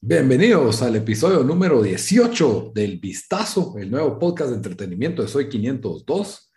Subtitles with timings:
[0.00, 6.50] Bienvenidos al episodio número 18 del Vistazo, el nuevo podcast de entretenimiento de Soy 502,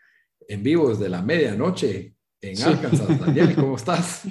[0.48, 3.20] en vivo desde la medianoche en Arkansas.
[3.20, 4.22] Daniel, ¿cómo estás?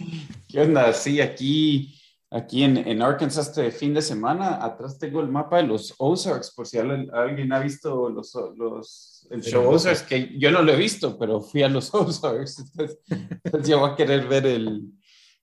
[0.48, 0.92] ¿Qué onda?
[0.94, 1.94] Sí, aquí,
[2.30, 6.54] aquí en, en, Arkansas este fin de semana, atrás tengo el mapa de los Ozarks,
[6.54, 10.76] por si alguien, ha visto los, los, el show Ozarks, que yo no lo he
[10.76, 14.92] visto, pero fui a los Ozarks, entonces, entonces ya voy a querer ver el,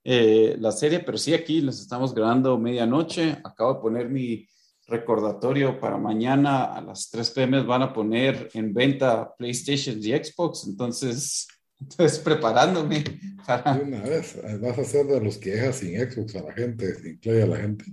[0.03, 3.37] eh, la serie, pero sí aquí les estamos grabando medianoche.
[3.43, 4.47] Acabo de poner mi
[4.87, 10.65] recordatorio para mañana a las 3 pm van a poner en venta PlayStation y Xbox,
[10.65, 11.47] entonces,
[11.81, 13.03] entonces preparándome
[13.45, 13.73] para...
[13.73, 17.19] una vez, vas a ser de los que dejas sin Xbox a la gente, sin
[17.19, 17.85] Play a la gente.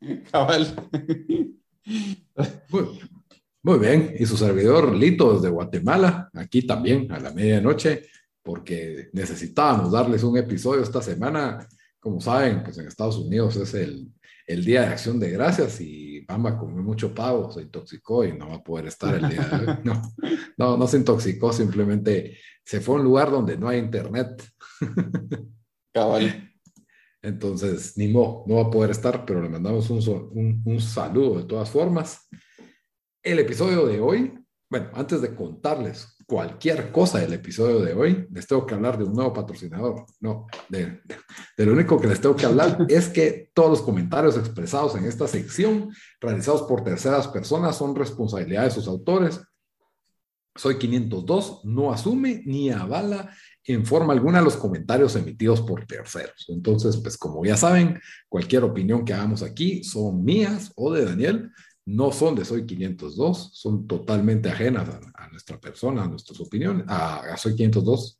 [0.32, 0.66] Cabal.
[2.70, 3.00] Muy,
[3.62, 8.02] muy bien, y su servidor Lito desde Guatemala, aquí también a la medianoche
[8.42, 11.66] porque necesitábamos darles un episodio esta semana.
[11.98, 14.08] Como saben, pues en Estados Unidos es el,
[14.46, 18.48] el Día de Acción de Gracias y Bamba comió mucho pavo, se intoxicó y no
[18.48, 19.78] va a poder estar el día de hoy.
[19.84, 20.02] No,
[20.56, 24.42] no, no se intoxicó, simplemente se fue a un lugar donde no hay internet.
[25.92, 26.50] Cabal.
[27.22, 29.98] Entonces, ni mo, no va a poder estar, pero le mandamos un,
[30.32, 32.26] un, un saludo de todas formas.
[33.22, 34.32] El episodio de hoy,
[34.70, 39.04] bueno, antes de contarles cualquier cosa del episodio de hoy, les tengo que hablar de
[39.04, 40.06] un nuevo patrocinador.
[40.20, 41.02] No, de,
[41.58, 45.28] lo único que les tengo que hablar es que todos los comentarios expresados en esta
[45.28, 49.42] sección, realizados por terceras personas, son responsabilidad de sus autores.
[50.56, 53.34] Soy 502, no asume ni avala
[53.64, 56.46] en forma alguna los comentarios emitidos por terceros.
[56.48, 61.50] Entonces, pues como ya saben, cualquier opinión que hagamos aquí son mías o de Daniel
[61.90, 67.36] no son de Soy 502, son totalmente ajenas a, nuestra persona, a nuestras opiniones, a,
[67.36, 68.19] Soy 502,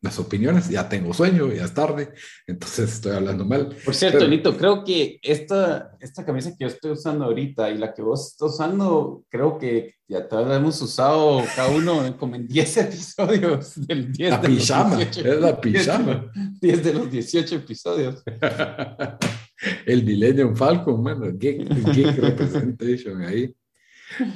[0.00, 2.12] las opiniones, ya tengo sueño, ya es tarde,
[2.46, 3.74] entonces estoy hablando mal.
[3.84, 7.92] Por cierto, Nito, creo que esta, esta camisa que yo estoy usando ahorita y la
[7.92, 12.76] que vos estás usando, creo que ya la hemos usado cada uno como en 10
[12.78, 16.32] episodios del 10 La pijama, es la pijama.
[16.60, 18.22] 10 de los 18 episodios.
[19.86, 23.54] el Millennium Falcon, mano, geek, geek representation ahí.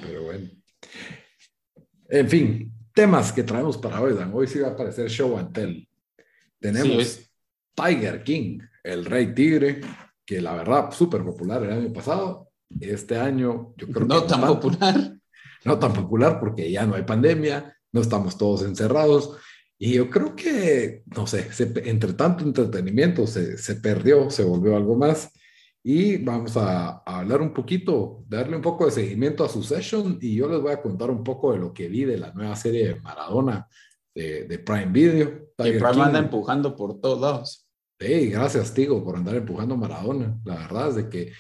[0.02, 0.50] Pero bueno.
[2.10, 4.32] En fin, temas que traemos para hoy, Dan.
[4.34, 5.88] Hoy sí va a aparecer Show and Tell.
[6.58, 7.30] Tenemos
[7.74, 9.80] Tiger King, el rey tigre,
[10.24, 12.50] que la verdad, súper popular el año pasado.
[12.80, 15.12] Este año, yo creo no tan popular.
[15.64, 19.36] No tan popular porque ya no hay pandemia, no estamos todos encerrados.
[19.78, 21.48] Y yo creo que, no sé,
[21.84, 25.32] entre tanto entretenimiento se, se, perdió, se volvió algo más.
[25.84, 30.36] Y vamos a, hablar un poquito, darle un poco de seguimiento a su session y
[30.36, 32.88] yo les voy a contar un poco de lo que vi de la nueva serie
[32.88, 33.66] de Maradona
[34.14, 35.48] de, de Prime Video.
[35.58, 37.68] Y Prime anda empujando por todos lados.
[37.98, 40.38] Sí, gracias, Tigo, por andar empujando a Maradona.
[40.44, 41.32] La verdad es de que,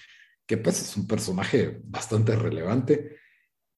[0.46, 3.21] que pues es un personaje bastante relevante.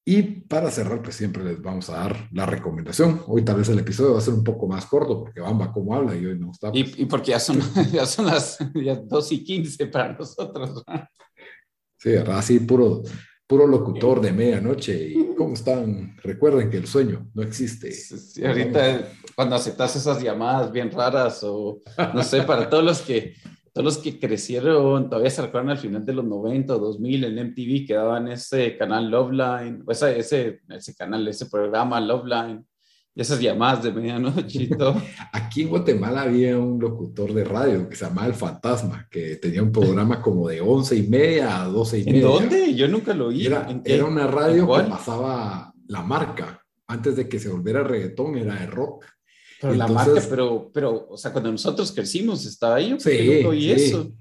[0.07, 3.23] Y para cerrar, pues siempre les vamos a dar la recomendación.
[3.25, 5.95] Hoy tal vez el episodio va a ser un poco más corto porque Bamba cómo
[5.95, 6.69] habla y hoy no está.
[6.73, 6.99] Y, pues.
[6.99, 7.59] y, porque ya son,
[7.91, 10.83] ya son las ya 2 y 15 para nosotros.
[11.97, 13.01] Sí, así puro,
[13.47, 15.09] puro locutor de medianoche.
[15.09, 16.15] ¿Y cómo están?
[16.21, 17.91] Recuerden que el sueño no existe.
[17.91, 21.81] Sí, ahorita cuando aceptas esas llamadas bien raras o
[22.13, 23.33] no sé, para todos los que
[23.75, 27.47] todos los que crecieron, todavía se recuerdan al final de los 90 o 2000 en
[27.49, 32.63] MTV que daban ese canal Loveline, o ese, ese, ese canal, ese programa Loveline,
[33.13, 34.95] y esas llamadas de medianoche y todo.
[35.33, 39.61] Aquí en Guatemala había un locutor de radio que se llamaba El Fantasma, que tenía
[39.61, 42.19] un programa como de 11 y media a 12 y media.
[42.19, 42.75] ¿En dónde?
[42.75, 43.45] Yo nunca lo oí.
[43.45, 46.61] Era, era una radio que pasaba la marca.
[46.87, 49.03] Antes de que se volviera reggaetón, era de rock.
[49.61, 53.11] Pero la marca, pero, pero, o sea, cuando nosotros crecimos, estaba ahí, sí,
[53.53, 54.11] y eso.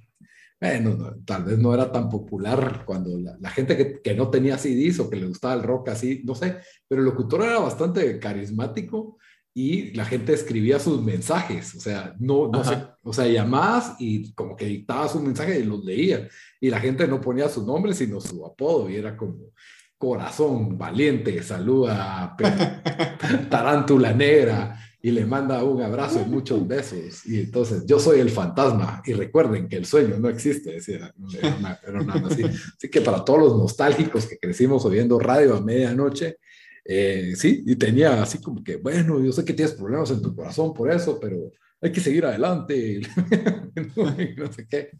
[0.60, 5.00] Bueno, tal vez no era tan popular cuando la, gente que, que, no tenía CDs
[5.00, 6.56] o que le gustaba el rock así, no sé,
[6.88, 9.18] pero el locutor era bastante carismático
[9.56, 14.32] y la gente escribía sus mensajes, o sea, no, no sé, o sea, llamabas y
[14.34, 16.28] como que dictaba su mensaje y los leía,
[16.60, 19.52] y la gente no ponía su nombre, sino su apodo, y era como
[19.96, 22.36] corazón valiente, saluda,
[23.48, 27.26] tarántula negra, y le manda un abrazo y muchos besos.
[27.26, 29.02] Y entonces, yo soy el fantasma.
[29.04, 31.14] Y recuerden que el sueño no existe, decía.
[31.42, 32.42] Era nada así.
[32.42, 36.38] así que para todos los nostálgicos que crecimos oyendo radio a medianoche,
[36.86, 40.34] eh, sí, y tenía así como que, bueno, yo sé que tienes problemas en tu
[40.34, 41.52] corazón por eso, pero
[41.82, 43.02] hay que seguir adelante.
[44.38, 44.90] no sé qué.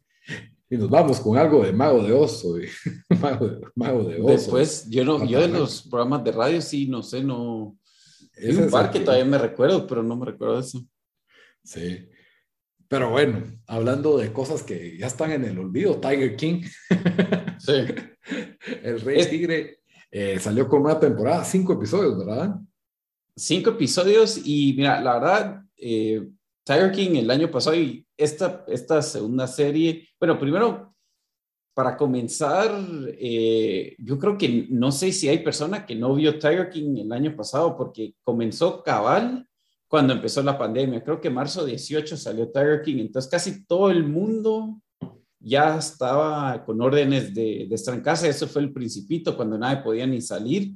[0.69, 2.57] Y nos vamos con algo de Mago de Oso.
[3.23, 4.33] mago, de, mago de Oso.
[4.33, 7.79] Después, yo, no, yo de los programas de radio sí, no sé, no
[8.37, 10.85] es un par que todavía me recuerdo, pero no me recuerdo eso.
[11.63, 12.09] Sí.
[12.89, 16.63] Pero bueno, hablando de cosas que ya están en el olvido, Tiger King.
[17.59, 17.73] Sí.
[18.83, 19.79] el Rey Tigre
[20.11, 22.57] eh, salió con una temporada, cinco episodios, ¿verdad?
[23.37, 26.29] Cinco episodios y mira, la verdad, eh,
[26.65, 30.94] Tiger King el año pasado y esta, esta segunda serie, bueno, primero,
[31.75, 32.71] para comenzar,
[33.19, 37.13] eh, yo creo que no sé si hay persona que no vio Tiger King el
[37.13, 39.47] año pasado porque comenzó cabal
[39.89, 41.03] cuando empezó la pandemia.
[41.03, 44.81] Creo que marzo 18 salió Tiger King, entonces casi todo el mundo
[45.41, 48.29] ya estaba con órdenes de, de casa.
[48.29, 50.73] Eso fue el principito, cuando nadie podía ni salir.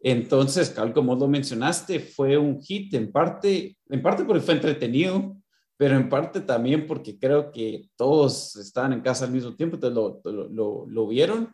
[0.00, 5.36] Entonces, tal como lo mencionaste, fue un hit en parte, en parte porque fue entretenido,
[5.76, 9.96] pero en parte también porque creo que todos estaban en casa al mismo tiempo, entonces
[9.96, 11.52] lo, lo, lo, vieron.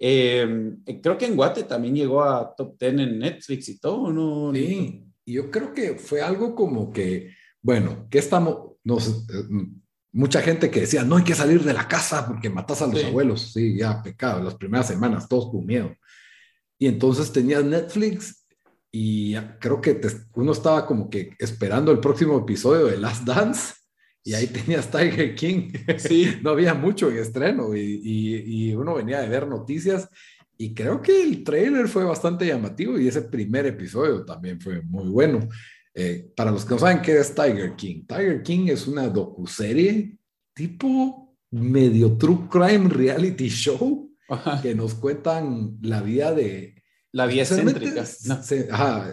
[0.00, 4.52] Eh, creo que en Guate también llegó a top 10 en Netflix y todo, ¿no?
[4.54, 9.26] Sí, yo creo que fue algo como que, bueno, que estamos, nos,
[10.12, 13.02] mucha gente que decía, no hay que salir de la casa porque matas a los
[13.04, 13.52] abuelos.
[13.52, 14.42] Sí, ya, pecado.
[14.42, 15.94] Las primeras semanas, todos con miedo.
[16.78, 18.41] Y entonces tenías Netflix
[18.92, 19.98] y creo que
[20.34, 23.74] uno estaba como que esperando el próximo episodio de Last Dance
[24.22, 25.72] y ahí tenías Tiger King.
[25.98, 26.36] Sí.
[26.42, 30.08] no había mucho en estreno y, y, uno venía de ver noticias
[30.58, 35.08] y creo que el trailer fue bastante llamativo y ese primer episodio también fue muy
[35.08, 35.48] bueno.
[35.94, 40.16] Eh, para los que no saben qué es Tiger King, Tiger King es una docuserie
[40.54, 44.10] tipo medio true crime reality show
[44.62, 46.81] que nos cuentan la vida de...
[47.12, 48.04] La vida excéntrica.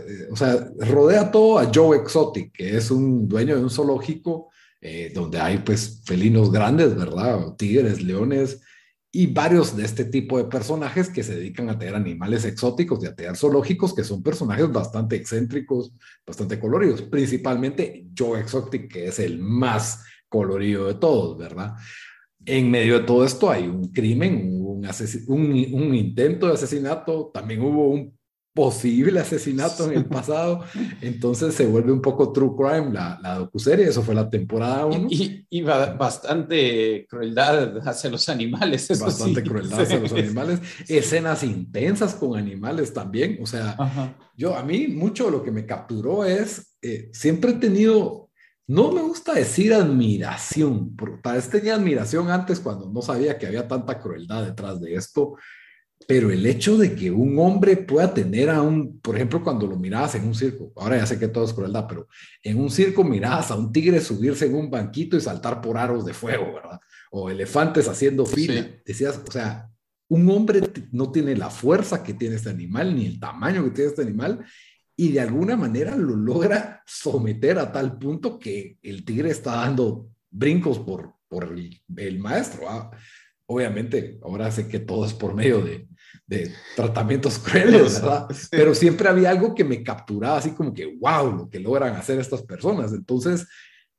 [0.08, 4.50] Eh, o sea, rodea todo a Joe Exotic, que es un dueño de un zoológico
[4.82, 7.56] eh, donde hay pues felinos grandes, ¿verdad?
[7.58, 8.62] Tigres, leones,
[9.12, 13.08] y varios de este tipo de personajes que se dedican a tener animales exóticos y
[13.08, 15.92] a tener zoológicos, que son personajes bastante excéntricos,
[16.26, 21.74] bastante coloridos, principalmente Joe Exotic, que es el más colorido de todos, ¿verdad?
[22.46, 24.88] En medio de todo esto hay un crimen, un,
[25.28, 25.42] un,
[25.74, 28.20] un intento de asesinato, también hubo un
[28.54, 30.66] posible asesinato en el pasado,
[31.02, 35.08] entonces se vuelve un poco true crime la, la docuserie, eso fue la temporada 1.
[35.10, 38.90] Y, y, bastante crueldad hacia los animales.
[38.90, 43.78] Eso bastante crueldad hacia los animales, escenas intensas con animales también, o sea,
[44.36, 48.29] yo a mí mucho lo que me capturó es, eh, siempre he tenido,
[48.70, 53.68] no me gusta decir admiración, tal vez tenía admiración antes cuando no sabía que había
[53.68, 55.38] tanta crueldad detrás de esto,
[56.08, 59.76] pero el hecho de que un hombre pueda tener a un, por ejemplo, cuando lo
[59.76, 62.08] mirabas en un circo, ahora ya sé que todo es crueldad, pero
[62.44, 66.06] en un circo mirabas a un tigre subirse en un banquito y saltar por aros
[66.06, 66.80] de fuego, ¿verdad?
[67.10, 68.68] O elefantes haciendo fila.
[68.86, 69.68] Decías, o sea,
[70.10, 70.62] un hombre
[70.92, 74.46] no tiene la fuerza que tiene este animal, ni el tamaño que tiene este animal,
[75.00, 80.10] y de alguna manera lo logra someter a tal punto que el tigre está dando
[80.30, 82.70] brincos por, por el, maestro.
[82.70, 82.92] ¿ah?
[83.46, 85.88] Obviamente, ahora sé que todo es por medio de,
[86.28, 88.28] de tratamientos crueles, ¿verdad?
[88.52, 92.20] Pero siempre había algo que me capturaba, así como que, wow, lo que logran hacer
[92.20, 92.92] estas personas.
[92.92, 93.48] Entonces,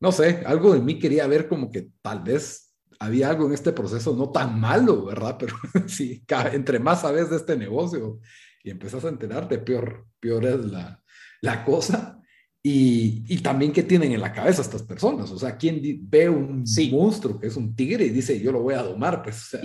[0.00, 3.72] no sé, algo de mí quería ver como que tal vez había algo en este
[3.72, 5.38] proceso no tan malo, ¿verdad?
[5.40, 5.54] Pero
[5.86, 8.20] sí, entre más sabes de este negocio
[8.62, 11.02] y empezás a enterarte, peor, peor es la,
[11.40, 12.16] la cosa.
[12.62, 15.30] Y, y, también qué tienen en la cabeza estas personas.
[15.30, 18.74] O sea, ¿quién ve un monstruo que es un tigre y dice yo lo voy
[18.74, 19.22] a domar?
[19.22, 19.56] Pues,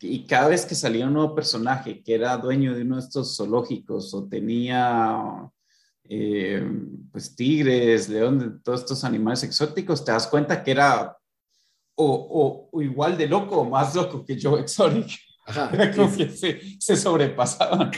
[0.00, 3.36] y, cada vez que salía un nuevo personaje que era dueño de uno de estos
[3.36, 5.50] zoológicos o tenía
[6.04, 6.62] eh,
[7.10, 11.16] pues tigres, leones, todos estos animales exóticos, te das cuenta que era
[11.94, 15.18] o, o, igual de loco o más loco que Joe Exotic.
[15.46, 17.90] Ajá, como que se, se sobrepasaban.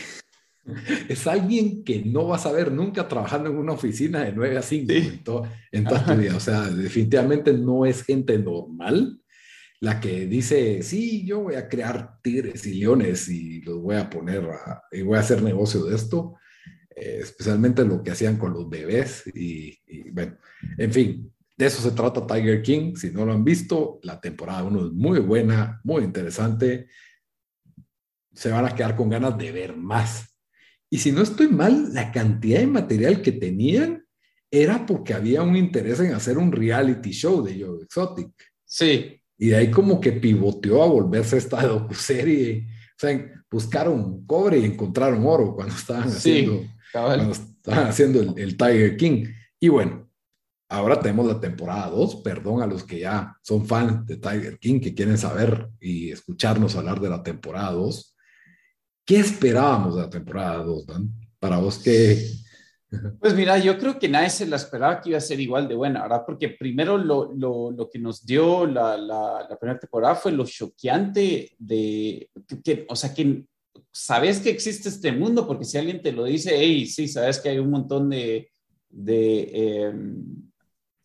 [1.09, 4.63] Es alguien que no vas a ver nunca trabajando en una oficina de 9 a
[4.63, 4.93] 5
[5.73, 6.37] en, toda tu vida.
[6.37, 9.21] O sea, definitivamente no es gente normal
[9.81, 14.09] la que dice, sí, yo voy a crear tigres y leones y los voy a
[14.09, 14.49] poner
[14.91, 16.37] y voy a hacer negocio de esto.
[16.97, 20.39] Eh, especialmente lo que hacían con los bebés y, y, bueno,
[20.79, 22.95] en fin, de eso se trata Tiger King.
[22.97, 26.89] Si no lo han visto, la temporada 1 es muy buena, muy interesante.
[28.33, 30.34] Se van a quedar con ganas de ver más.
[30.95, 34.07] Y si no estoy mal, la cantidad de material que tenían
[34.49, 38.31] era porque había un interés en hacer un reality show de Joe Exotic.
[38.65, 39.21] Sí.
[39.37, 42.69] Y de ahí como que pivoteó a volverse esta docuserie.
[42.91, 48.57] O sea, buscaron cobre y encontraron oro cuando estaban haciendo, cuando estaban haciendo el, el,
[48.57, 49.25] Tiger King.
[49.59, 50.09] Y bueno,
[50.69, 52.23] ahora tenemos la temporada 2.
[52.23, 56.77] Perdón a los que ya son fans de Tiger King, que quieren saber y escucharnos
[56.77, 58.14] hablar de la temporada 2.
[59.05, 61.11] ¿Qué esperábamos de la temporada 2, Dan?
[61.39, 62.17] Para vos, ¿qué,
[63.21, 65.75] Pues mira, yo creo que nadie se la esperaba que iba a ser igual de
[65.75, 66.23] buena, ¿verdad?
[66.27, 70.47] Porque primero lo, lo, lo que nos dio la, la, la, primera temporada fue lo
[70.47, 72.31] choqueante de,
[72.65, 73.45] que, o sea, que
[73.91, 77.49] sabes que existe este mundo, porque si alguien te lo dice, hey, sí, sabes que
[77.49, 78.51] hay un montón de,
[78.89, 79.95] de eh,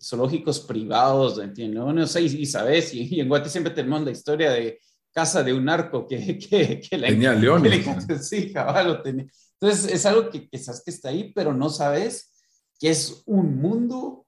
[0.02, 1.84] zoológicos privados, ¿entiendes?
[1.84, 4.80] No, sé, y, sabes, y, en Guate siempre tenemos la historia de
[5.12, 7.86] casa de un narco que, que, que la, tenía leones.
[8.28, 9.28] sí, cabal, tenía.
[9.60, 12.32] Entonces es algo que, que sabes que está ahí, pero no sabes
[12.80, 14.26] que es un mundo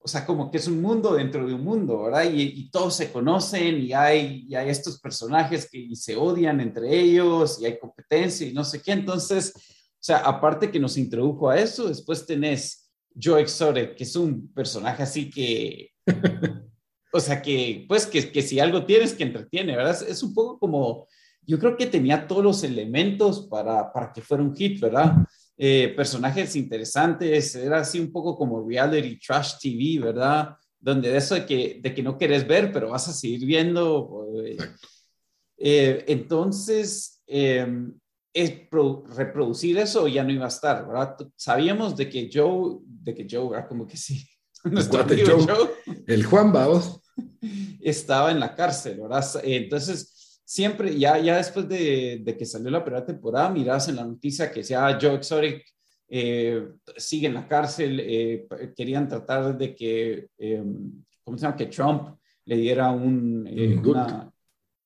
[0.00, 2.24] o sea, como que es un mundo dentro de un mundo, ¿verdad?
[2.32, 7.60] Y, todos se conocen y hay, y hay estos personajes que se odian entre ellos
[7.60, 8.92] y hay competencia y no sé qué.
[8.92, 14.16] Entonces, o sea, aparte que nos introdujo a eso, después tenés Joe Exotic, que es
[14.16, 15.90] un personaje así que,
[17.12, 19.98] o sea, que pues que, que si algo tienes que entretiene, ¿verdad?
[20.08, 21.06] Es un poco como,
[21.46, 25.14] yo creo que tenía todos los elementos para, para que fuera un hit, ¿verdad?
[25.56, 30.54] Eh, personajes interesantes, era así un poco como reality trash TV, ¿verdad?
[30.78, 34.26] Donde de eso de que, de que no quieres ver, pero vas a seguir viendo.
[35.56, 37.92] Eh, entonces, em,
[38.32, 38.52] es
[39.16, 41.16] reproducir eso ya no iba a estar, ¿verdad?
[41.34, 43.68] Sabíamos de que Joe, de que Joe, ¿verdad?
[43.68, 44.24] Como que sí.
[46.06, 47.00] el Juan Baos.
[47.80, 49.24] Estaba en la cárcel, ¿verdad?
[49.42, 54.04] Entonces, siempre, ya, ya después de, de, que salió la primera temporada, miras en la
[54.04, 55.64] noticia que sea Joe Exotic
[56.10, 60.64] eh, sigue en la cárcel, eh, querían tratar de que, eh,
[61.22, 61.56] ¿cómo se llama?
[61.56, 63.46] Que Trump le diera un,
[63.84, 64.32] una,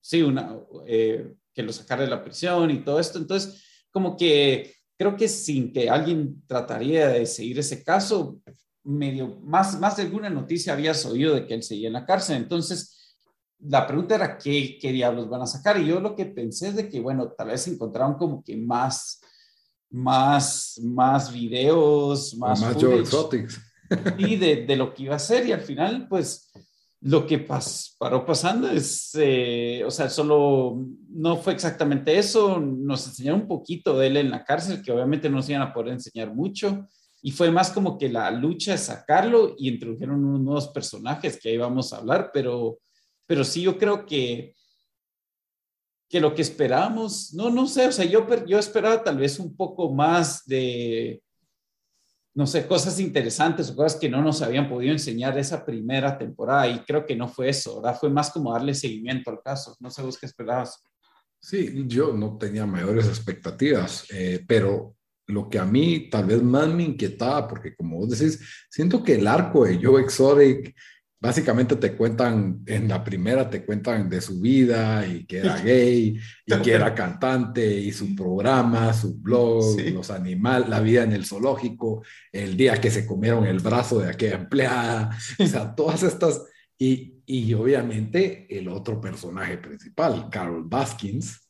[0.00, 3.18] sí, una, que lo sacara de la prisión y todo esto.
[3.18, 8.40] Entonces, como que creo que sin que alguien trataría de seguir ese caso,
[8.84, 12.36] medio, más, más de alguna noticia habías oído de que él seguía en la cárcel.
[12.36, 13.16] Entonces,
[13.60, 15.80] la pregunta era ¿qué, qué diablos van a sacar.
[15.80, 19.20] Y yo lo que pensé es de que, bueno, tal vez encontraron como que más,
[19.90, 22.60] más, más videos, más...
[22.60, 23.60] Más Joe Exotics.
[24.18, 25.46] y de, de, lo que iba a ser.
[25.46, 26.50] Y al final, pues,
[27.02, 32.60] lo que pas, paró pasando es, eh, o sea, solo no fue exactamente eso.
[32.60, 35.72] Nos enseñaron un poquito de él en la cárcel, que obviamente no nos iban a
[35.72, 36.88] poder enseñar mucho.
[37.22, 41.50] Y fue más como que la lucha de sacarlo y introdujeron unos nuevos personajes que
[41.50, 42.78] ahí vamos a hablar, pero
[43.32, 44.54] pero sí yo creo que,
[46.08, 49.56] que lo que esperábamos, no, no sé, o sea, yo, yo esperaba tal vez un
[49.56, 51.22] poco más de,
[52.34, 56.68] no sé, cosas interesantes o cosas que no nos habían podido enseñar esa primera temporada
[56.68, 57.98] y creo que no fue eso, ¿verdad?
[57.98, 60.82] Fue más como darle seguimiento al caso, no sé vos qué esperabas.
[61.40, 64.94] Sí, yo no tenía mayores expectativas, eh, pero
[65.32, 69.14] lo que a mí tal vez más me inquietaba, porque como vos decís, siento que
[69.14, 70.74] el arco de Joe Exotic
[71.22, 76.18] básicamente te cuentan, en la primera te cuentan de su vida y que era gay
[76.44, 81.24] y que era cantante y su programa, su blog, los animales, la vida en el
[81.24, 86.42] zoológico, el día que se comieron el brazo de aquella empleada, o sea, todas estas,
[86.76, 91.41] y, y obviamente el otro personaje principal, Carol Baskins,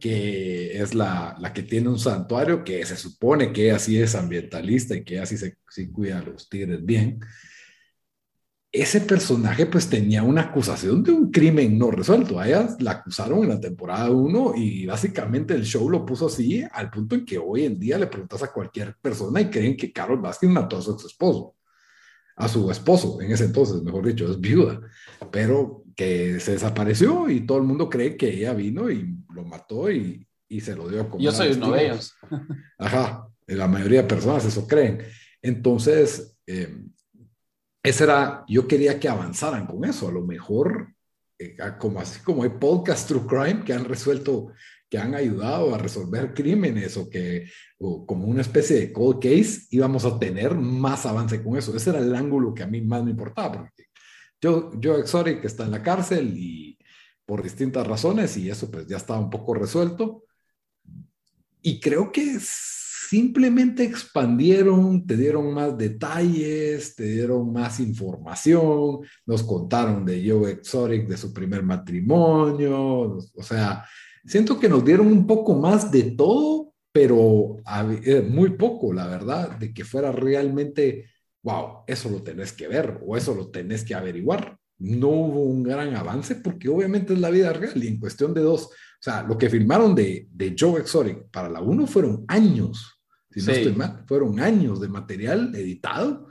[0.00, 4.96] que es la, la, que tiene un santuario que se supone que así es ambientalista
[4.96, 7.20] y que así se sí cuida a los tigres bien.
[8.72, 12.40] Ese personaje pues tenía una acusación de un crimen no resuelto.
[12.40, 16.64] A ella la acusaron en la temporada 1 y básicamente el show lo puso así
[16.72, 19.92] al punto en que hoy en día le preguntas a cualquier persona y creen que
[19.92, 21.54] Carol Baskin mató a su esposo,
[22.34, 24.80] a su esposo en ese entonces, mejor dicho, es viuda,
[25.30, 29.90] pero que se desapareció y todo el mundo cree que ella vino y lo mató
[29.90, 31.22] y, y se lo dio como...
[31.22, 32.14] Yo soy uno de ellos.
[32.78, 35.02] Ajá, la mayoría de personas eso creen.
[35.42, 36.74] Entonces, eh,
[37.82, 40.94] esa era, yo quería que avanzaran con eso, a lo mejor,
[41.38, 44.52] eh, como así como hay podcast True Crime que han resuelto,
[44.88, 50.04] que han ayudado a resolver crímenes o que, como una especie de cold case, íbamos
[50.04, 51.76] a tener más avance con eso.
[51.76, 53.86] Ese era el ángulo que a mí más me importaba, porque
[54.44, 56.78] yo, yo Exotic está en la cárcel y
[57.24, 60.24] por distintas razones y eso pues ya estaba un poco resuelto.
[61.62, 70.04] Y creo que simplemente expandieron, te dieron más detalles, te dieron más información, nos contaron
[70.04, 73.86] de Joe Exotic, de su primer matrimonio, o sea,
[74.26, 77.56] siento que nos dieron un poco más de todo, pero
[78.04, 81.06] eh, muy poco, la verdad, de que fuera realmente,
[81.44, 84.58] wow, eso lo tenés que ver o eso lo tenés que averiguar.
[84.78, 88.40] No hubo un gran avance porque obviamente es la vida real y en cuestión de
[88.40, 88.70] dos, o
[89.00, 92.94] sea, lo que filmaron de, de Joe Exotic para la 1 fueron años
[93.34, 96.28] si no estoy mal, fueron años de material editado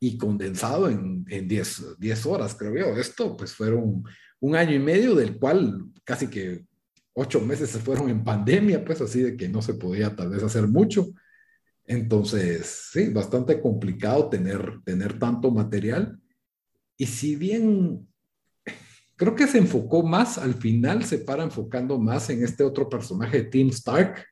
[0.00, 3.00] y condensado en 10 diez, horas, creo yo.
[3.00, 4.02] Esto pues fueron
[4.40, 6.64] un año y medio del cual casi que
[7.12, 10.42] ocho meses se fueron en pandemia, pues así de que no se podía tal vez
[10.42, 11.12] hacer mucho.
[11.86, 16.18] Entonces, sí, bastante complicado tener, tener tanto material.
[16.96, 18.06] Y si bien
[19.16, 23.42] creo que se enfocó más, al final se para enfocando más en este otro personaje,
[23.44, 24.24] Tim Stark.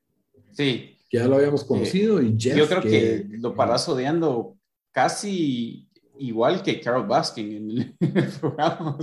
[0.52, 0.98] Sí.
[1.08, 2.22] Que ya lo habíamos conocido.
[2.22, 4.56] y Jeff, Yo creo que, lo paras odiando
[4.90, 7.96] casi igual que Carol Baskin en el,
[8.40, 8.96] programa.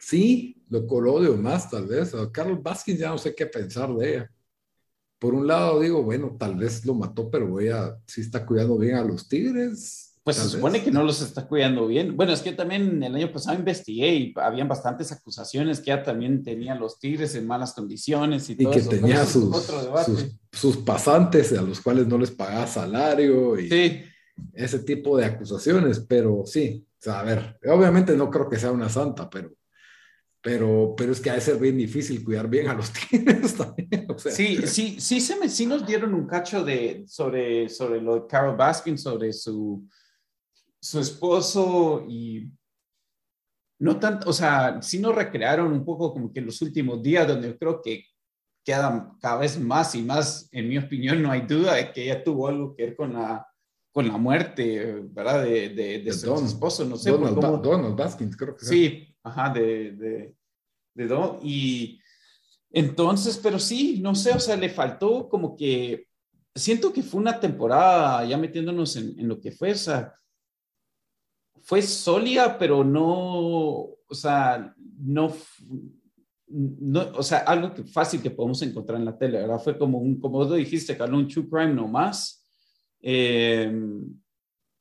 [0.00, 2.14] Sí, lo odio más tal vez.
[2.14, 4.30] A Carol Baskin ya no sé qué pensar de ella.
[5.22, 8.76] Por un lado digo, bueno, tal vez lo mató, pero voy a, si está cuidando
[8.76, 12.16] bien a los Tigres, pues se supone que no los está cuidando bien.
[12.16, 16.42] Bueno, es que también el año pasado investigué y habían bastantes acusaciones que ya también
[16.42, 19.64] tenían los Tigres en malas condiciones y, y que tenía sus,
[20.50, 24.02] sus, pasantes a los cuales no les pagaba salario y
[24.54, 28.72] ese tipo de acusaciones, pero sí, o sea, a ver, obviamente no creo que sea
[28.72, 29.52] una santa, pero
[30.42, 34.08] pero, pero es que ha de ser bien difícil cuidar bien a los tigres también.
[34.18, 38.26] Sí, sí, sí, se me, sí nos dieron un cacho de, sobre, sobre lo de
[38.26, 39.86] Carol Baskin, sobre su,
[40.80, 42.50] su esposo y
[43.78, 47.48] no tanto, o sea, sí nos recrearon un poco como que los últimos días donde
[47.48, 48.04] yo creo que
[48.64, 52.22] quedan cada vez más y más, en mi opinión, no hay duda de que ella
[52.22, 53.46] tuvo algo que ver con la,
[53.92, 55.42] con la muerte, ¿verdad?
[55.44, 57.10] De, de, su esposo, no sé.
[57.10, 60.34] Donald, cómo, Donald Baskins, creo que Sí, ajá, de, de,
[60.94, 61.38] de Don.
[61.42, 62.00] Y
[62.70, 66.06] entonces, pero sí, no sé, o sea, le faltó como que,
[66.54, 70.14] siento que fue una temporada ya metiéndonos en, en lo que fue, o sea,
[71.62, 75.32] fue sólida, pero no, o sea, no,
[76.48, 79.60] no, o sea, algo que fácil que podemos encontrar en la tele, ¿verdad?
[79.60, 82.46] Fue como un, como vos dijiste, Carlos, un true crime nomás.
[83.00, 83.72] Eh,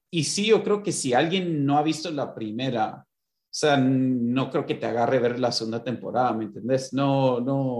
[0.10, 3.08] y sí, yo creo que si alguien no ha visto la primera,
[3.52, 6.94] o sea, no creo que te agarre ver la segunda temporada, ¿me entendés?
[6.94, 7.80] No, no,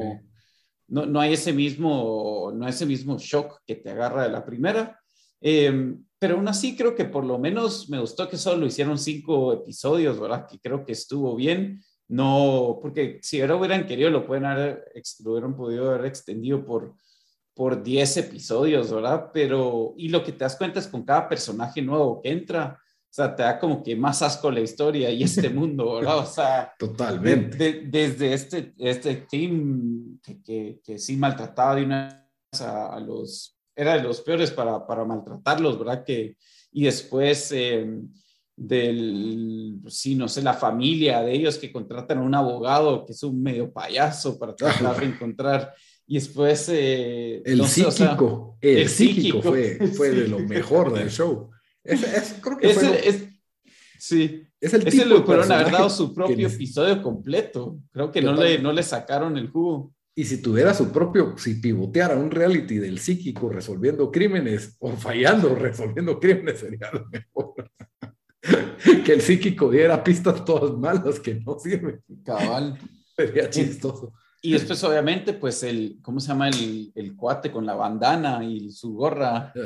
[0.90, 4.46] no, no hay ese mismo, no hay ese mismo shock que te agarra de la
[4.46, 5.00] primera.
[5.40, 9.54] Eh, pero aún así creo que por lo menos me gustó que solo hicieron cinco
[9.54, 10.46] episodios, ¿verdad?
[10.46, 11.82] Que creo que estuvo bien.
[12.10, 14.92] No, porque si ahora hubieran querido, lo pueden haber,
[15.24, 16.96] lo hubieran podido haber extendido por,
[17.54, 19.32] por 10 episodios, ¿verdad?
[19.34, 22.78] Pero, y lo que te das cuenta es con cada personaje nuevo que entra,
[23.12, 26.20] o sea, te da como que más asco la historia y este mundo, ¿verdad?
[26.20, 27.82] O sea, totalmente.
[27.86, 32.30] desde este, este team que, que, que sí maltrataba de una
[32.62, 36.04] a, a los era de los peores para, para maltratarlos, ¿verdad?
[36.06, 36.38] Que,
[36.72, 37.86] y después eh,
[38.56, 43.24] del, sí, no sé, la familia de ellos que contratan a un abogado que es
[43.24, 45.74] un medio payaso para tratar de encontrar.
[46.08, 46.70] Y después...
[46.72, 51.50] Eh, el, psíquico, el, psíquico, fue, fue de lo mejor del show.
[51.84, 53.28] Es, creo que fue es,
[53.98, 54.48] sí.
[54.60, 57.80] Es el Ese le pudieron haber dado su propio episodio completo.
[57.92, 59.94] Creo que no le, no le sacaron el jugo.
[60.14, 65.56] Y si tuviera su propio, si pivoteara un reality del psíquico resolviendo crímenes o fallando
[65.56, 67.72] resolviendo crímenes, sería lo mejor.
[69.06, 72.04] que el psíquico diera pistas todas malas que no sirven.
[72.24, 72.78] Cabal.
[73.16, 74.14] Sería chistoso.
[74.42, 78.72] Y después, obviamente, pues el, ¿cómo se llama el, el cuate con la bandana y
[78.72, 79.54] su gorra?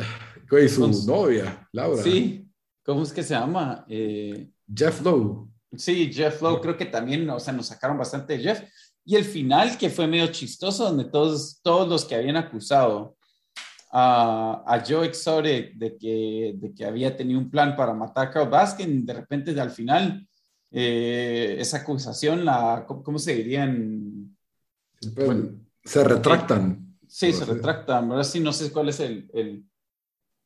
[0.52, 2.04] Y su novia, Laura.
[2.04, 2.48] Sí,
[2.84, 3.84] ¿cómo es que se llama?
[3.90, 5.50] Eh, Jeff Lowe.
[5.76, 8.62] Sí, Jeff Lowe, creo que también, o sea, nos sacaron bastante de Jeff.
[9.04, 13.18] Y el final, que fue medio chistoso, donde todos, todos los que habían acusado
[13.92, 18.32] a, a Joe Exotic de que, de que había tenido un plan para matar a
[18.32, 20.28] Carl Baskin, de repente al final,
[20.72, 24.35] eh, esa acusación, la, ¿cómo, se dirían?
[25.84, 26.98] Se retractan.
[27.08, 28.12] sí, se retractan.
[28.12, 29.66] Ahora sí, no sé cuál es el, el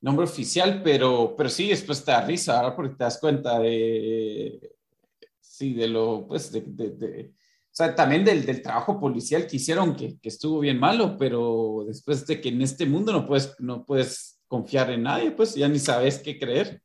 [0.01, 4.75] nombre oficial, pero, pero sí, después te da risa, ahora porque te das cuenta de,
[5.39, 7.33] sí, de lo, pues, de, de
[7.69, 11.85] o sea, también del, del trabajo policial que hicieron, que, que, estuvo bien malo, pero
[11.87, 15.69] después de que en este mundo no puedes, no puedes confiar en nadie, pues ya
[15.69, 16.81] ni sabes qué creer.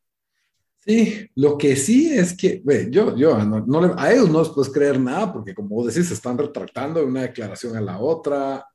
[0.85, 4.49] Sí, lo que sí es que, ve, yo, yo no, no, a ellos no les
[4.49, 7.99] puedes creer nada, porque como vos decís, se están retractando de una declaración a la
[7.99, 8.65] otra.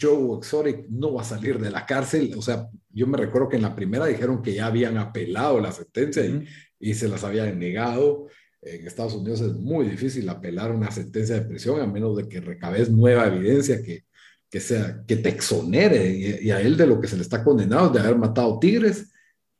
[0.00, 2.32] Joe Exotic no va a salir de la cárcel.
[2.36, 5.70] O sea, yo me recuerdo que en la primera dijeron que ya habían apelado la
[5.70, 6.46] sentencia y,
[6.78, 8.26] y se las habían negado
[8.62, 12.40] en Estados Unidos es muy difícil apelar una sentencia de prisión a menos de que
[12.40, 14.04] recabes nueva evidencia que,
[14.50, 17.88] que, sea, que te exonere y, a él de lo que se le está condenado
[17.88, 19.09] de haber matado tigres.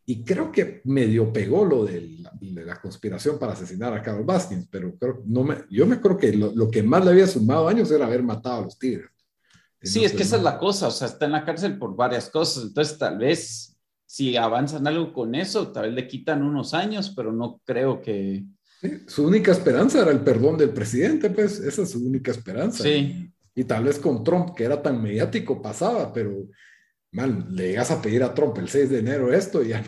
[0.07, 4.97] Y creo que medio pegó lo de la, conspiración para asesinar a Carlos Baskins, pero
[4.97, 7.91] creo, no me, yo me creo que lo, lo, que más le había sumado años
[7.91, 9.11] era haber matado a los tigres.
[9.83, 12.29] Sí, es que esa es la cosa, o sea, está en la cárcel por varias
[12.29, 17.13] cosas, entonces tal vez si avanzan algo con eso, tal vez le quitan unos años,
[17.15, 18.45] pero no creo que,
[19.07, 22.83] su única esperanza era el perdón del presidente, pues esa es su única esperanza.
[22.83, 23.31] Sí.
[23.55, 26.47] Y, tal vez con Trump, que era tan mediático, pasaba, pero,
[27.13, 29.83] man, le llegas a pedir a Trump el 6 de enero esto y ya,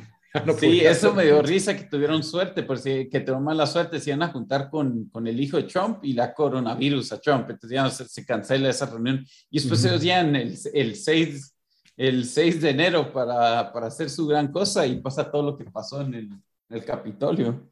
[0.47, 4.11] no Sí, eso me dio risa que tuvieron suerte, porque que tuvieron mala suerte, se
[4.11, 7.71] iban a juntar con, con el hijo de Trump y la coronavirus a Trump, entonces
[7.71, 9.25] ya se, cancela esa reunión.
[9.51, 11.55] Y después ellos ya el, el 6
[11.97, 15.65] el 6 de enero para, para, hacer su gran cosa y pasa todo lo que
[15.65, 16.31] pasó en el,
[16.71, 17.69] el Capitolio.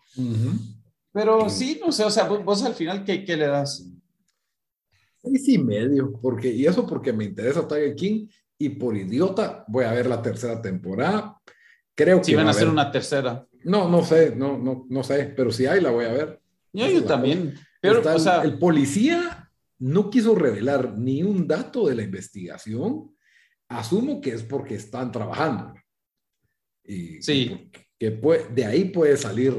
[1.13, 3.87] Pero sí, no sé, o sea, vos, al final, ¿qué, ¿qué, le das?
[5.23, 8.29] Seis y medio, porque, y eso porque me interesa Tiger King
[8.61, 11.41] y por idiota voy a ver la tercera temporada.
[11.95, 12.25] Creo que.
[12.25, 13.47] Si van a hacer una tercera.
[13.65, 16.41] No, no sé, no, no, no sé, pero si hay, la voy a ver.
[16.73, 17.59] Yo, yo también.
[17.81, 23.17] Pero, o sea, el policía no quiso revelar ni un dato de la investigación.
[23.69, 25.73] Asumo que es porque están trabajando.
[26.85, 27.71] Y, sí.
[27.99, 29.55] Que de ahí puede salir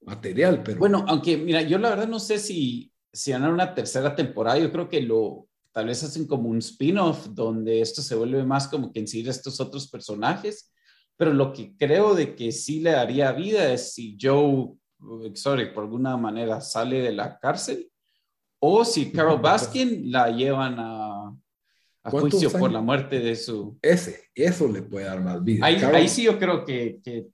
[0.00, 0.78] material, pero...
[0.78, 4.58] Bueno, aunque mira, yo la verdad no sé si, si van a una tercera temporada,
[4.58, 8.68] yo creo que lo, tal vez hacen como un spin-off donde esto se vuelve más
[8.68, 10.72] como que en sí estos otros personajes,
[11.16, 14.72] pero lo que creo de que sí le daría vida es si Joe
[15.24, 17.90] Exotic por alguna manera sale de la cárcel
[18.60, 21.34] o si Carol Baskin la llevan a,
[22.04, 23.78] a juicio por la muerte de su...
[23.82, 25.66] Ese, eso le puede dar más vida.
[25.66, 27.28] Ahí, ahí sí yo creo que, que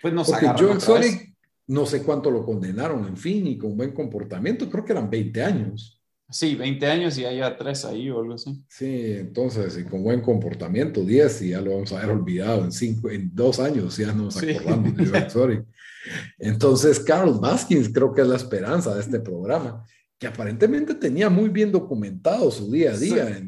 [0.00, 1.32] pues nos Porque Joe Exotic
[1.68, 5.42] no sé cuánto lo condenaron, en fin, y con buen comportamiento, creo que eran 20
[5.42, 6.01] años.
[6.32, 8.64] Sí, 20 años y hay tres ahí o algo así.
[8.66, 12.72] Sí, entonces, y con buen comportamiento, 10 y ya lo vamos a haber olvidado en,
[12.72, 15.62] cinco, en dos años, ya nos acordamos de sorry.
[16.38, 19.84] Entonces, Carol Baskins creo que es la esperanza de este programa,
[20.18, 23.42] que aparentemente tenía muy bien documentado su día a día.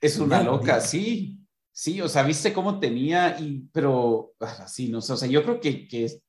[0.00, 1.34] es una loca, sí.
[1.72, 5.60] Sí, o sea, viste cómo tenía, y, pero así, no sé, o sea, yo creo
[5.60, 6.20] que, que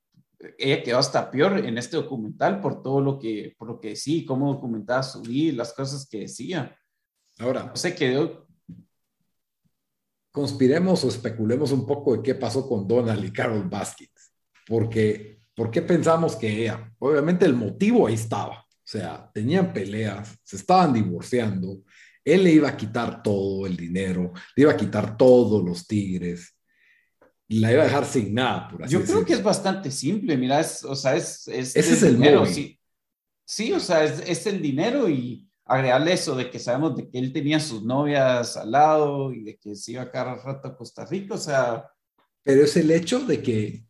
[0.57, 4.25] ella quedó hasta peor en este documental por todo lo que, por lo que sí,
[4.25, 6.75] cómo documentaba su vida, las cosas que decía.
[7.39, 8.47] Ahora, no se quedó.
[10.31, 14.31] Conspiremos o especulemos un poco de qué pasó con Donald y Carol Baskins,
[14.67, 16.93] porque ¿por qué pensamos que ella?
[16.99, 21.81] Obviamente el motivo ahí estaba, o sea, tenían peleas, se estaban divorciando,
[22.23, 26.55] él le iba a quitar todo el dinero, le iba a quitar todos los tigres,
[27.49, 30.59] la iba a dejar sin nada, por así Yo creo que es bastante simple, mira,
[30.59, 31.47] es, o sea, es...
[31.47, 32.79] es Ese es el dinero, sí.
[33.43, 37.17] sí, o sea, es, es, el dinero y agregarle eso de que sabemos de que
[37.17, 41.05] él tenía sus novias al lado y de que se iba cada rato a Costa
[41.05, 41.85] Rica, o sea...
[42.43, 43.83] Pero es el hecho de que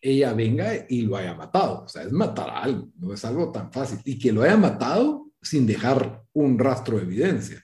[0.00, 3.52] ella venga y lo haya matado, o sea, es matar a alguien, no es algo
[3.52, 7.62] tan fácil, y que lo haya matado sin dejar un rastro de evidencia.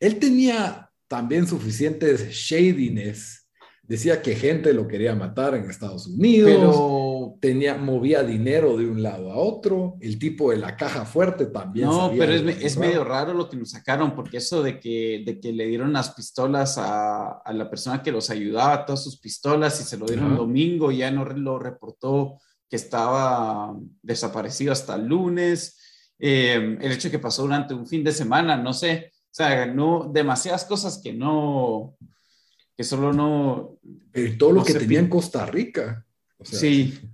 [0.00, 3.37] Él tenía también suficientes shadiness
[3.88, 9.02] decía que gente lo quería matar en Estados Unidos, pero tenía, movía dinero de un
[9.02, 11.86] lado a otro, el tipo de la caja fuerte también.
[11.88, 15.40] No, pero es, es medio raro lo que nos sacaron, porque eso de que, de
[15.40, 19.80] que le dieron las pistolas a, a la persona que los ayudaba, todas sus pistolas,
[19.80, 25.78] y se lo dieron domingo, ya no lo reportó que estaba desaparecido hasta el lunes,
[26.18, 29.66] eh, el hecho de que pasó durante un fin de semana, no sé, o sea,
[29.66, 31.96] no, demasiadas cosas que no,
[32.78, 33.80] que solo no...
[34.12, 36.06] Pero todo lo que tenía en Costa Rica.
[36.42, 36.96] sí.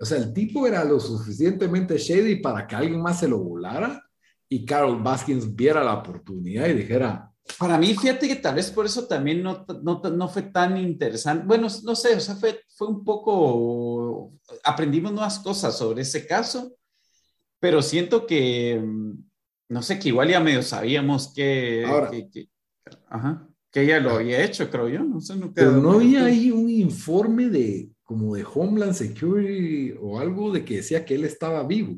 [0.00, 4.00] O sea, el tipo era lo suficientemente shady para que alguien más se lo volara
[4.48, 7.32] y Carol Baskins viera la oportunidad y dijera...
[7.58, 11.44] Para mí, fíjate que tal vez por eso también no, no, no fue tan interesante.
[11.44, 14.34] Bueno, no sé, o sea, fue, fue un poco...
[14.62, 16.76] Aprendimos nuevas cosas sobre ese caso,
[17.58, 19.12] pero siento que, mm,
[19.70, 21.84] no sé, que igual ya medio sabíamos que...
[21.84, 22.12] Ahora,
[23.08, 25.04] ajá que ella lo había hecho, creo yo.
[25.04, 30.18] No sé, no Pero no había ahí un informe de como de Homeland Security o
[30.18, 31.96] algo de que decía que él estaba vivo.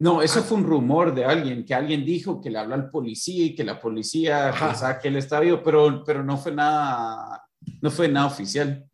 [0.00, 0.42] No, eso ah.
[0.42, 3.64] fue un rumor de alguien, que alguien dijo que le habló al policía y que
[3.64, 7.42] la policía pensaba que él estaba vivo, pero, pero no fue nada,
[7.82, 8.84] no fue nada oficial.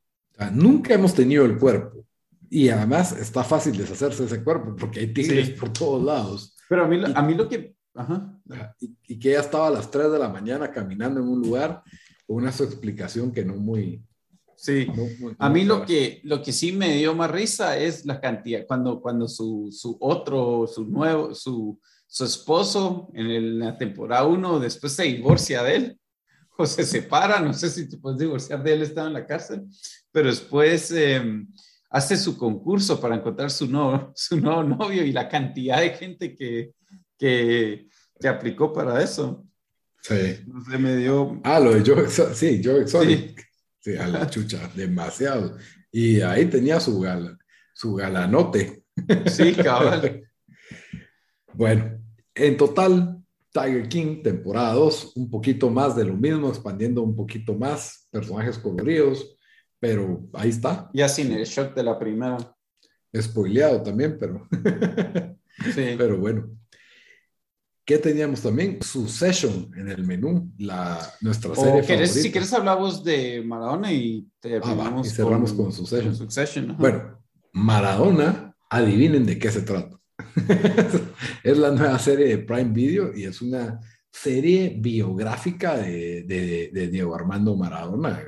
[0.53, 2.07] nunca hemos tenido el cuerpo.
[2.49, 6.57] Y además está fácil deshacerse de ese cuerpo porque hay tigres por todos lados.
[6.69, 8.34] Pero a mí, a mí lo que Ajá.
[9.07, 11.83] Y, que ella estaba a las 3 de la mañana caminando en un lugar
[12.27, 14.03] con una su explicación que no muy...
[14.57, 14.87] Sí,
[15.39, 19.01] a mí lo que, lo que sí me dio más risa es la cantidad, cuando,
[19.01, 25.03] cuando su, su otro, su nuevo, su, su esposo en la temporada 1 después se
[25.03, 26.01] divorcia de él.
[26.57, 29.65] O se separa, no sé si te puedes divorciar de él, estaba en la cárcel,
[30.13, 31.49] pero después em,
[31.91, 36.37] hace su concurso para encontrar su nuevo, su nuevo novio y la cantidad de gente
[36.37, 36.71] que,
[37.19, 37.89] que,
[38.25, 39.47] que aplicó para eso.
[40.01, 40.47] Sí.
[40.71, 41.43] Se me dio...
[41.45, 43.47] Ah, lo de Joe sí, Joe Exotic.
[43.81, 43.97] Sí.
[43.97, 45.59] a la chucha, demasiado.
[45.93, 47.39] Y ahí tenía su, gal,
[47.75, 48.85] su galanote.
[49.27, 50.27] Sí, cabal.
[51.53, 52.01] bueno,
[52.35, 57.53] en total, Tiger King, temporada 2, un poquito más de lo mismo, expandiendo un poquito
[57.53, 59.37] más, personajes coloridos,
[59.79, 60.89] pero ahí está.
[60.95, 62.39] Ya sin el shock de la primera.
[63.15, 64.49] Spoileado también, pero.
[65.75, 65.95] sí.
[65.99, 66.64] Pero bueno.
[67.85, 68.79] ¿Qué teníamos también?
[68.81, 72.07] Succession en el menú, la, nuestra serie favorita.
[72.07, 76.77] Si quieres hablamos de Maradona y, ah, y cerramos con, Succession.
[76.79, 80.01] Bueno, Maradona, adivinen de qué se trata.
[81.45, 83.79] es la nueva serie de Prime Video y es una
[84.11, 86.23] serie biográfica de,
[86.73, 88.25] de, Diego Armando Maradona,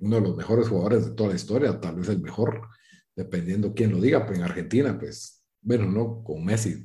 [0.00, 2.62] uno de los mejores jugadores de toda la historia, tal vez el mejor,
[3.14, 6.82] dependiendo quién lo diga, pero en Argentina, pues, bueno, no, con Messi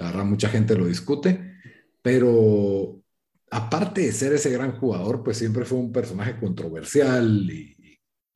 [0.00, 1.58] la verdad, mucha gente lo discute,
[2.00, 3.02] pero
[3.50, 7.76] aparte de ser ese gran jugador, pues siempre fue un personaje controversial y,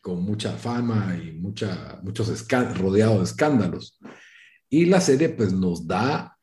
[0.02, 2.46] con mucha fama y mucha, muchos
[2.76, 3.98] rodeado de escándalos.
[4.68, 6.36] Y la serie pues nos da,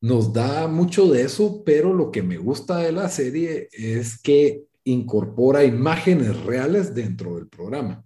[0.00, 4.62] nos da mucho de eso, pero lo que me gusta de la serie es que
[4.84, 8.02] incorpora imágenes reales dentro del programa.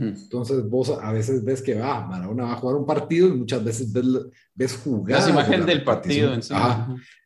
[0.00, 3.64] Entonces vos a veces ves que va, Maradona va a jugar un partido y muchas
[3.64, 4.04] veces ves,
[4.54, 5.20] ves jugar.
[5.20, 6.34] Las imágenes del partido.
[6.34, 6.40] En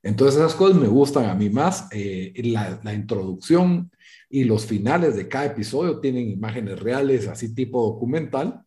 [0.03, 1.89] Entonces esas cosas me gustan a mí más.
[1.93, 3.91] Eh, la, la, introducción
[4.31, 8.63] y los finales de cada episodio tienen imágenes reales, así tipo documental.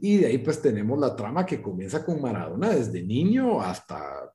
[0.00, 4.32] Y de ahí pues tenemos la trama que comienza con Maradona desde niño hasta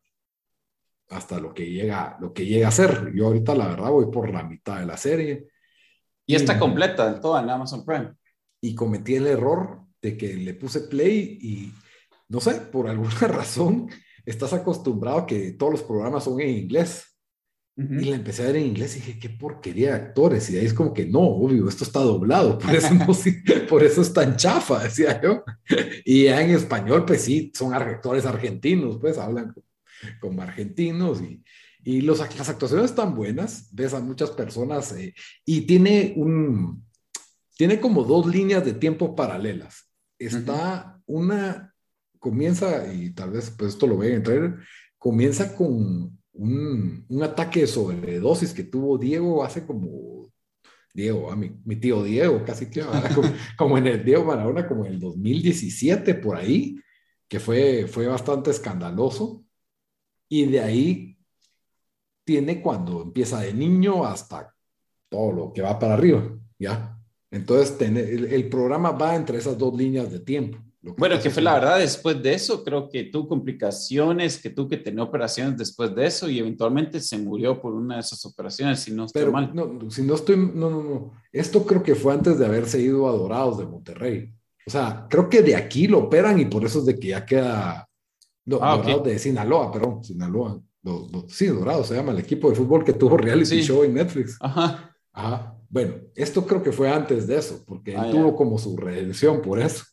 [1.10, 3.12] hasta lo que llega lo que llega a ser.
[3.14, 5.48] Yo ahorita la verdad voy por la mitad de la serie.
[6.28, 8.14] Y está completa toda en Amazon Prime
[8.66, 11.72] y cometí el error de que le puse play y
[12.30, 13.90] no sé, por alguna razón
[14.26, 17.12] estás acostumbrado a que todos los programas son en inglés.
[17.78, 20.50] Y la empecé a ver en inglés y dije, qué porquería de actores.
[20.50, 23.06] Y ahí es como que no, obvio, esto está doblado, por eso, no,
[23.70, 25.44] por eso es tan chafa, decía yo.
[26.06, 29.54] Y ya en español, pues sí, son actores argentinos, pues hablan
[30.22, 31.44] como argentinos y,
[31.84, 36.85] y los, las actuaciones están buenas, ves a muchas personas eh, y tiene un,
[37.56, 39.90] tiene como dos líneas de tiempo paralelas.
[40.20, 41.74] Está una,
[42.20, 44.60] comienza, y tal vez pues esto lo vean en
[44.98, 50.32] comienza con un, un, ataque de sobredosis que tuvo Diego hace como,
[50.94, 52.84] Diego, a mi, mi, tío Diego, casi que
[53.58, 56.80] como, en el Diego Maradona, como en el 2017 por ahí,
[57.28, 59.44] que fue, fue bastante escandaloso.
[60.28, 61.18] Y de ahí
[62.24, 64.56] tiene cuando empieza de niño hasta
[65.10, 66.95] todo lo que va para arriba, ¿ya?
[67.36, 70.58] Entonces, el, programa va entre esas dos líneas de tiempo.
[70.82, 74.78] bueno, que fue la verdad, después de eso, creo que tuvo complicaciones, que tuvo que
[74.78, 78.94] tener operaciones después de eso y eventualmente se murió por una de esas operaciones, si
[78.94, 79.52] no estoy mal.
[79.54, 81.12] No, si no estoy, no, no, no.
[81.30, 84.32] Esto creo que fue antes de haberse ido a Dorados de Monterrey.
[84.66, 87.26] O sea, creo que de aquí lo operan y por eso es de que ya
[87.26, 87.86] queda.
[88.46, 90.62] No, ah, Dorados de Sinaloa, perdón, Sinaloa.
[91.28, 94.38] sí, Dorados se llama el equipo de fútbol que tuvo reality show en Netflix.
[94.40, 94.96] Ajá.
[95.12, 95.55] Ajá.
[95.70, 99.60] Bueno, esto creo que fue antes de eso, porque ah, tuvo como su redención por
[99.60, 99.84] eso.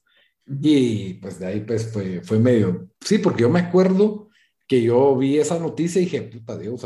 [0.46, 4.28] Y pues de ahí pues fue, fue medio, sí, porque yo me acuerdo
[4.66, 6.80] que yo vi esa noticia y dije, puta Dios,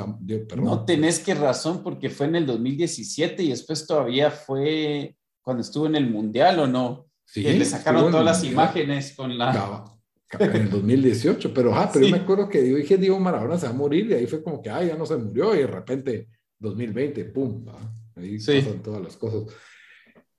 [0.48, 0.64] perdón.
[0.64, 5.86] No tenés que razón, porque fue en el 2017 y después todavía fue cuando estuvo
[5.86, 7.06] en el Mundial o no.
[7.24, 9.84] Sí, que le sacaron todas las imágenes con la...
[10.38, 13.66] en el 2018, pero, ah, pero yo me acuerdo que yo dije, Diego Maradona se
[13.66, 15.66] va a morir y ahí fue como que, ah, ya no se murió y de
[15.66, 17.64] repente 2020, pum,
[18.16, 19.54] Ahí pasan todas las cosas.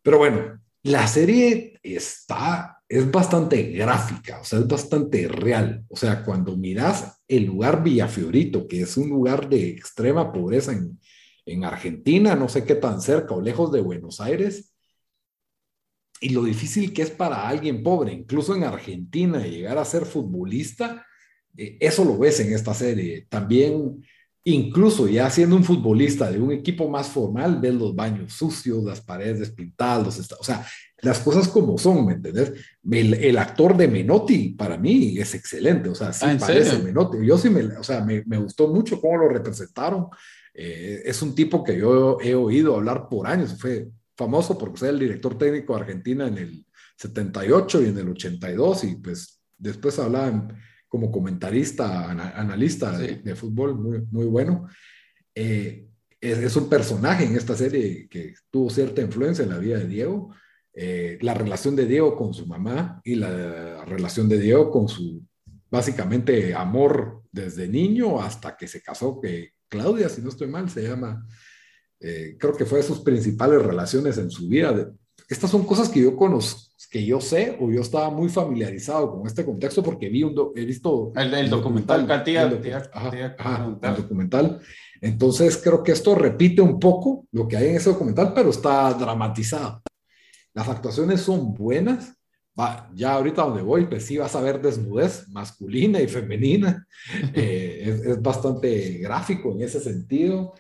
[0.02, 5.86] Pero bueno, la serie está, es bastante gráfica, o sea, es bastante real.
[5.90, 11.00] O sea, cuando miras el lugar Villafiorito, que es un lugar de extrema pobreza en,
[11.46, 14.74] en Argentina, no sé qué tan cerca o lejos de Buenos Aires,
[16.20, 21.06] y lo difícil que es para alguien pobre, incluso en Argentina, llegar a ser futbolista,
[21.56, 23.28] eh, eso lo ves en esta serie.
[23.30, 24.04] También
[24.50, 29.02] Incluso ya siendo un futbolista de un equipo más formal, ves los baños sucios, las
[29.02, 30.66] paredes despintadas, o sea,
[31.02, 32.54] las cosas como son, ¿me entendés?
[32.90, 37.18] El, actor de Menotti para mí es excelente, o sea, sí ah, parece Menotti.
[37.26, 40.08] Yo sí me, o sea, me, me gustó mucho cómo lo representaron.
[40.54, 44.90] Eh, es un tipo que yo he oído hablar por años, fue famoso porque fue
[44.90, 50.00] el director técnico de Argentina en el 78 y en el 82 y pues después
[50.00, 50.58] hablaban
[50.88, 54.68] como comentarista, analista de, fútbol, muy, muy bueno.
[55.36, 55.88] Eh,
[56.20, 60.34] es, un personaje en esta serie que tuvo cierta influencia en la vida de Diego.
[60.74, 65.24] Eh, la relación de Diego con su mamá y la relación de Diego con su,
[65.70, 70.84] básicamente, amor desde niño hasta que se casó, que Claudia, si no estoy mal, se
[70.84, 71.26] llama,
[72.00, 74.92] eh, creo que fue de sus principales relaciones en su vida,
[75.28, 79.28] estas son cosas que yo conozco, que yo sé o yo estaba muy familiarizado con
[79.28, 82.92] este contexto porque vi un he visto el, documental, documental,
[83.82, 84.62] el, documental.
[85.02, 88.94] Entonces creo que esto repite un poco lo que hay en ese documental, pero está
[88.94, 89.82] dramatizado.
[90.54, 92.14] Las actuaciones son buenas.
[92.60, 96.86] Va, ya ahorita donde voy, pues sí vas a ver desnudez masculina y femenina.
[97.34, 100.54] Eh, es, es, bastante gráfico en ese sentido.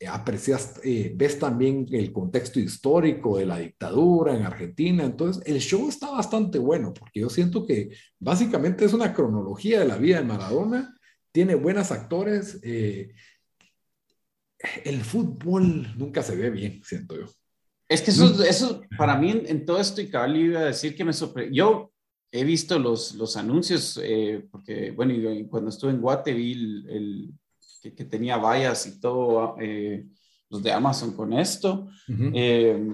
[0.00, 5.04] Eh, aprecias, eh, ves también el contexto histórico de la dictadura en Argentina.
[5.04, 9.86] Entonces, el show está bastante bueno porque yo siento que básicamente es una cronología de
[9.86, 10.98] la vida de Maradona.
[11.30, 12.58] Tiene buenos actores.
[12.64, 13.14] Eh,
[14.84, 17.26] el fútbol nunca se ve bien, siento yo.
[17.88, 21.04] Es que eso, eso para mí en, todo esto, y cabal iba a decir que
[21.04, 21.54] me sorprendió.
[21.54, 21.92] Yo
[22.32, 24.00] he visto los, los anuncios,
[24.50, 25.14] porque, bueno,
[25.48, 26.52] cuando estuve en Guate vi
[26.88, 27.34] el
[27.92, 30.06] que, tenía vallas y todo, eh,
[30.48, 31.88] los de Amazon con esto.
[32.08, 32.88] Eh,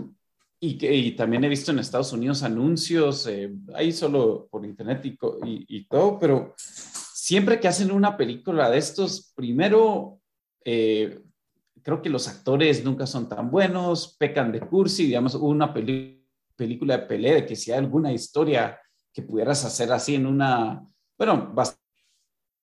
[0.59, 5.05] y, que, y también he visto en Estados Unidos anuncios, eh, ahí solo por internet
[5.05, 10.21] y, y, todo, pero siempre que hacen una película de estos, primero,
[10.63, 17.07] creo que los actores nunca son tan buenos, pecan de cursi, digamos, una película de
[17.07, 18.79] pelea, de que si hay alguna historia
[19.13, 20.85] que pudieras hacer así en una,
[21.17, 21.80] bueno, bastante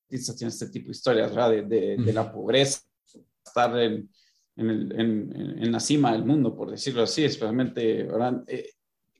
[0.08, 1.52] tiene este tipo de historias, ¿verdad?
[1.67, 2.82] De, de, la pobreza,
[3.46, 4.10] estar en,
[4.56, 8.43] en, en, en, la cima del mundo, por decirlo así, especialmente, ¿verdad?
[8.48, 8.72] Eh,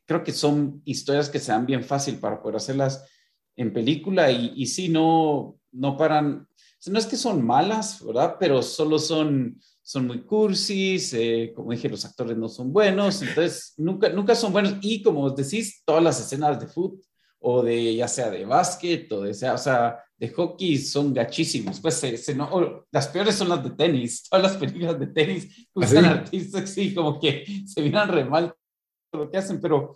[0.06, 3.06] creo que son historias que se dan bien fácil para poder hacerlas
[3.56, 6.48] en película y, y sí, no, no paran,
[6.88, 8.38] no es que son malas, ¿verdad?
[8.40, 13.74] Pero solo son, son muy cursis, eh, como dije, los actores no son buenos, entonces
[13.78, 17.02] nunca, nunca son buenos y como decís, todas las escenas de fútbol
[17.40, 21.80] o de ya sea de básquet o de sea, o sea, de hockey son gachísimos.
[21.80, 24.24] Pues se, no, las peores son las de tenis.
[24.30, 28.54] Todas las películas de tenis usan ¿Ah, artistas, sí, como que se miran re mal
[29.14, 29.96] lo que hacen, pero,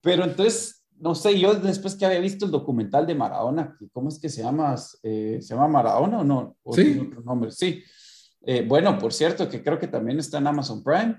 [0.00, 4.18] pero entonces, no sé, yo después que había visto el documental de Maradona, ¿cómo es
[4.18, 4.74] que se llama?
[5.02, 6.56] Eh, ¿Se llama Maradona o no?
[6.62, 6.98] ¿O sí.
[6.98, 7.50] Otro nombre?
[7.50, 7.84] Sí.
[8.42, 11.16] Eh, bueno, por cierto, que creo que también está en Amazon Prime.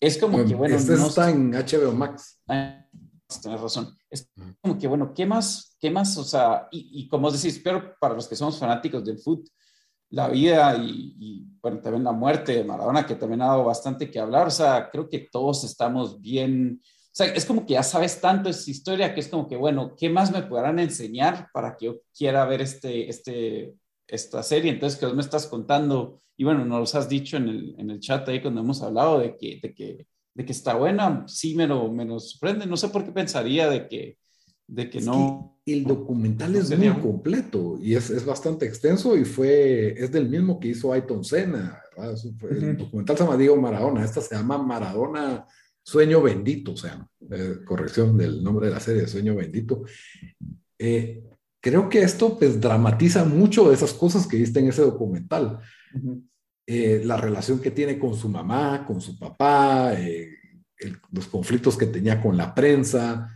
[0.00, 0.76] Es como que, bueno.
[0.76, 2.40] Este está en HBO Max.
[2.48, 2.86] Ah,
[3.40, 3.96] tienes razón.
[4.10, 5.76] Es como que, bueno, ¿qué más?
[5.80, 6.16] ¿Qué más?
[6.16, 9.50] O sea, y, como os decís, pero para los que somos fanáticos del fútbol,
[10.10, 14.20] la vida y, bueno, también la muerte de Maradona, que también ha dado bastante que
[14.20, 18.20] hablar, o sea, creo que todos estamos bien, o sea, es como que ya sabes
[18.20, 21.86] tanto esa historia que es como que, bueno, ¿qué más me podrán enseñar para que
[21.86, 23.74] yo quiera ver este, este,
[24.06, 24.70] esta serie?
[24.70, 27.90] Entonces, que vos me estás contando, y bueno, nos lo has dicho en el, en
[27.90, 30.06] el chat ahí cuando hemos hablado de que, de que
[30.36, 32.66] de que está buena, sí me lo, me sorprende.
[32.66, 34.18] No sé por qué pensaría de que,
[34.66, 35.58] de que no.
[35.64, 40.60] el documental es muy completo y es, es, bastante extenso y fue, es del mismo
[40.60, 41.80] que hizo Ayton Senna.
[42.50, 45.46] El documental se llama Diego Maradona, esta se llama Maradona
[45.82, 49.84] Sueño Bendito, o sea, eh, corrección del nombre de la serie, Sueño Bendito.
[50.78, 51.24] Eh,
[51.62, 55.60] creo que esto pues dramatiza mucho de esas cosas que viste en ese documental.
[56.68, 60.30] Eh, la relación que tiene con su mamá, con su papá, eh,
[61.12, 63.30] los conflictos que tenía con la prensa.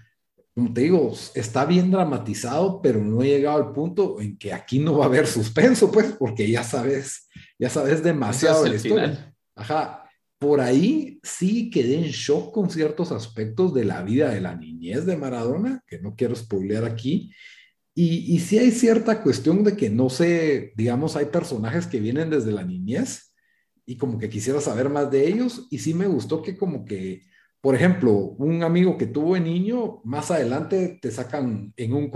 [0.52, 4.80] Como te digo, está bien dramatizado, pero no he llegado al punto en que aquí
[4.80, 9.34] no va a haber suspenso, pues, porque ya sabes, ya sabes demasiado de la historia.
[9.54, 10.10] Ajá.
[10.38, 15.06] Por ahí sí quedé en shock con ciertos aspectos de la vida de la niñez
[15.06, 17.30] de Maradona, que no quiero spoilear aquí,
[18.02, 22.30] y, y sí hay cierta cuestión de que no sé, digamos, hay personajes que vienen
[22.30, 23.34] desde la niñez
[23.84, 25.66] y como que quisiera saber más de ellos.
[25.70, 27.24] Y sí me gustó que como que,
[27.60, 32.10] por ejemplo, un amigo que tuvo de niño, más adelante te sacan en un,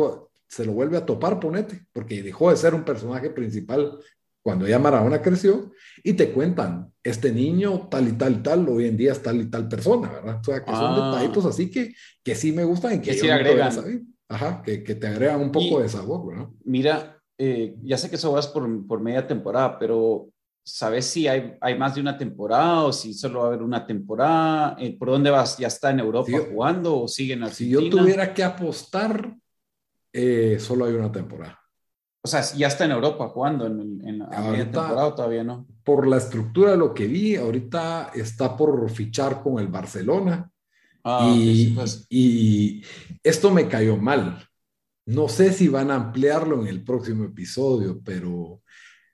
[0.48, 3.98] se lo vuelve a topar, ponete, porque dejó de ser un personaje principal
[4.40, 8.86] cuando ya Maradona creció, y te cuentan, este niño tal y tal y tal, hoy
[8.86, 10.38] en día es tal y tal persona, ¿verdad?
[10.40, 11.10] O sea, que son ah.
[11.12, 14.13] detallitos así que, que sí me gustan y que, sí agregan.
[14.28, 16.54] Ajá, que, que, te agregan un poco de sabor, ¿no?
[16.64, 20.28] Mira, eh, ya sé que eso vas por, por, media temporada, pero
[20.64, 23.86] ¿sabes si hay, hay, más de una temporada o si solo va a haber una
[23.86, 24.76] temporada?
[24.78, 25.58] Eh, ¿Por dónde vas?
[25.58, 27.80] ¿Ya está en Europa jugando o sigue en Argentina?
[27.80, 29.36] Si yo tuviera que apostar,
[30.12, 31.58] eh, solo hay una temporada.
[32.22, 35.66] O sea, ya está en Europa jugando en, en la temporada o todavía no.
[35.82, 40.50] Por la estructura de lo que vi, ahorita está por fichar con el Barcelona.
[41.04, 42.06] Ah, y, pues.
[42.08, 42.82] y,
[43.22, 44.48] esto me cayó mal.
[45.06, 48.62] No sé si van a ampliarlo en el próximo episodio, pero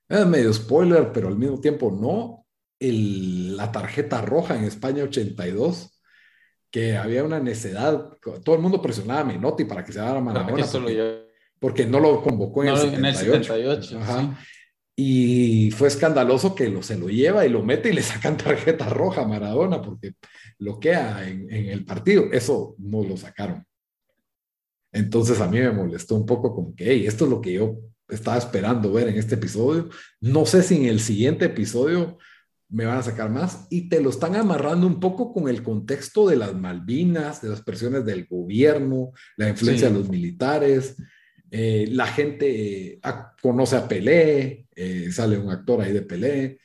[0.09, 2.47] es medio spoiler, pero al mismo tiempo no.
[2.79, 6.01] El, la tarjeta roja en España 82,
[6.71, 8.09] que había una necedad,
[8.43, 10.65] todo el mundo presionaba a Menotti para que se dara Maradona.
[10.67, 11.27] Porque,
[11.59, 14.01] porque, no lo convocó en, el, 78.
[15.03, 18.87] Y fue escandaloso que lo, se lo lleva y lo mete y le sacan tarjeta
[18.91, 20.13] roja a Maradona porque
[20.59, 22.25] bloquea en, en el partido.
[22.31, 23.65] Eso no lo sacaron.
[24.93, 27.79] Entonces a mí me molestó un poco como que, hey, esto es lo que yo
[28.11, 29.89] estaba esperando ver en este episodio.
[30.21, 32.19] No sé si en el siguiente episodio
[32.69, 36.29] me van a sacar más y te lo están amarrando un poco con el contexto
[36.29, 40.97] de las Malvinas, de las presiones del gobierno, la influencia de los militares.
[41.51, 43.01] Eh, la gente eh,
[43.43, 46.61] conoce a Pelé, eh, sale un actor ahí de Pelé.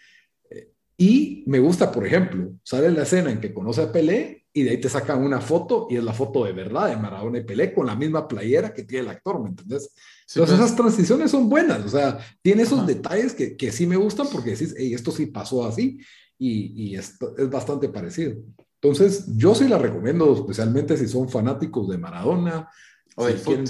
[0.97, 4.71] y me gusta, por ejemplo, sale la escena en que conoce a Pelé y de
[4.71, 7.73] ahí te sacan una foto y es la foto de verdad de Maradona y Pelé
[7.73, 9.89] con la misma playera que tiene el actor, ¿me entendés?
[10.27, 10.69] Entonces pues.
[10.69, 14.51] esas transiciones son buenas, o sea, tiene esos detalles que, que, sí me gustan porque
[14.51, 15.99] decís, hey, esto sí pasó así
[16.38, 17.17] y, es
[17.49, 18.36] bastante parecido.
[18.81, 22.69] Entonces, yo sí la recomiendo, especialmente si son fanáticos de Maradona.
[23.15, 23.63] O, de, fútbol.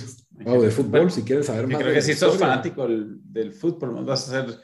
[0.44, 1.82] O de fútbol, si quieren saber más.
[1.82, 4.60] Creo que si sos fanático del, del fútbol, vas a ser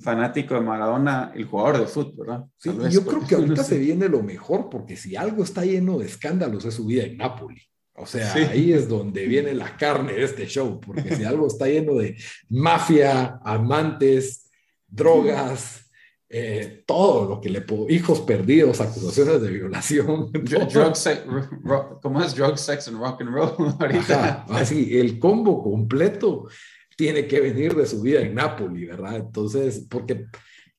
[0.00, 2.44] fanático de Maradona, el jugador de fútbol, ¿verdad?
[2.56, 6.06] Sí, yo creo que ahorita se viene lo mejor, porque si algo está lleno de
[6.06, 7.62] escándalos es su vida en Napoli.
[7.98, 11.66] O sea, ahí es donde viene la carne de este show, porque si algo está
[11.66, 12.14] lleno de
[12.50, 14.50] mafia, amantes,
[14.86, 15.85] drogas,
[16.28, 20.32] eh, todo lo que le puedo, hijos perdidos, acusaciones de violación.
[22.02, 22.34] ¿Cómo es?
[22.34, 23.74] Drug, sex and rock and roll.
[23.78, 24.44] Ahorita.
[24.48, 26.48] así, el combo completo
[26.96, 29.16] tiene que venir de su vida en Napoli, ¿verdad?
[29.16, 30.26] Entonces, porque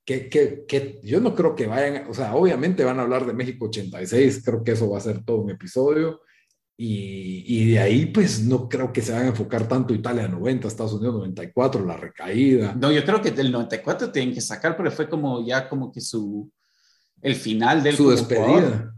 [0.03, 3.33] que, que, que, yo no creo que vayan, o sea, obviamente van a hablar de
[3.33, 6.21] México 86, creo que eso va a ser todo un episodio,
[6.79, 10.67] y, y, de ahí, pues no creo que se vayan a enfocar tanto Italia 90,
[10.67, 12.75] Estados Unidos 94, la recaída.
[12.79, 16.01] No, yo creo que del 94 tienen que sacar, pero fue como ya como que
[16.01, 16.51] su,
[17.23, 17.95] el final del...
[17.95, 18.93] Su despedida.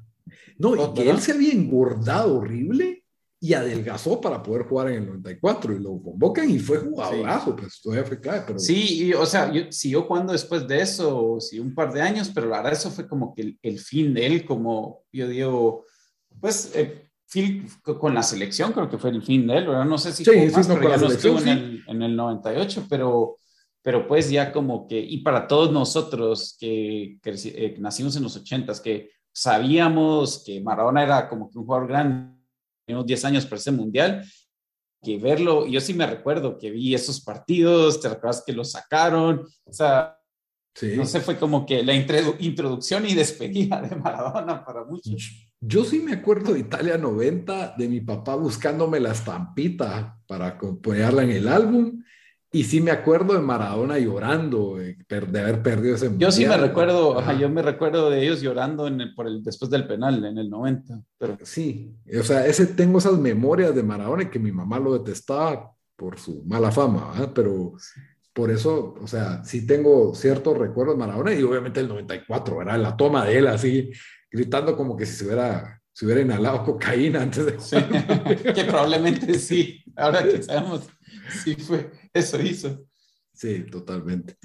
[0.58, 3.06] No, y que él se había engordado horrible
[3.40, 7.80] y adelgazó para poder jugar en el 94 y lo convocan y fue jugadorazo, pues
[7.82, 8.44] todavía fue clave.
[8.46, 8.60] Pero...
[8.60, 12.48] Sí, o sea, yo, siguió jugando después de eso, sí, un par de años, pero
[12.50, 15.86] la verdad eso fue como que el, el fin de él, como yo digo,
[16.42, 16.76] pues...
[16.76, 17.06] Eh,
[17.84, 19.86] con la selección, creo que fue el fin de él, ¿verdad?
[19.86, 23.38] No sé si sí, más, pero ya no estuvo en, el, en el 98, pero,
[23.82, 28.74] pero pues ya como que, y para todos nosotros que, eh, nacimos en los 80
[28.84, 32.36] que sabíamos que Maradona era como que un jugador grande,
[32.88, 34.26] unos 10 años para ese mundial,
[35.02, 39.46] que verlo, yo sí me recuerdo que vi esos partidos, te recuerdas que lo sacaron,
[39.64, 40.18] o sea,
[40.95, 45.49] no sé, fue como que la introducción y despedida de Maradona para muchos.
[45.61, 51.24] Yo sí me acuerdo de Italia 90, de mi papá buscándome la estampita para acompañarla
[51.24, 52.03] en el álbum.
[52.51, 54.97] Y sí me acuerdo de Maradona llorando de,
[55.39, 56.32] haber perdido ese mundial.
[56.32, 59.70] Yo sí me recuerdo, yo me recuerdo de ellos llorando en el, por el, después
[59.70, 60.99] del penal en el 90.
[61.17, 61.38] Pero...
[61.43, 65.72] Sí, o sea, ese, tengo esas memorias de Maradona y que mi mamá lo detestaba
[65.95, 67.74] por su mala fama, pero
[68.40, 72.80] por eso, o sea, sí tengo ciertos recuerdos de Maradona y obviamente el 94, ¿verdad?
[72.80, 73.92] La toma de él así,
[74.32, 77.60] gritando como que si se hubiera, se hubiera inhalado cocaína antes de...
[77.60, 77.76] Sí,
[78.56, 80.88] que probablemente sí, ahora que sabemos,
[81.44, 82.86] sí fue, eso hizo.
[83.34, 84.38] Sí, totalmente.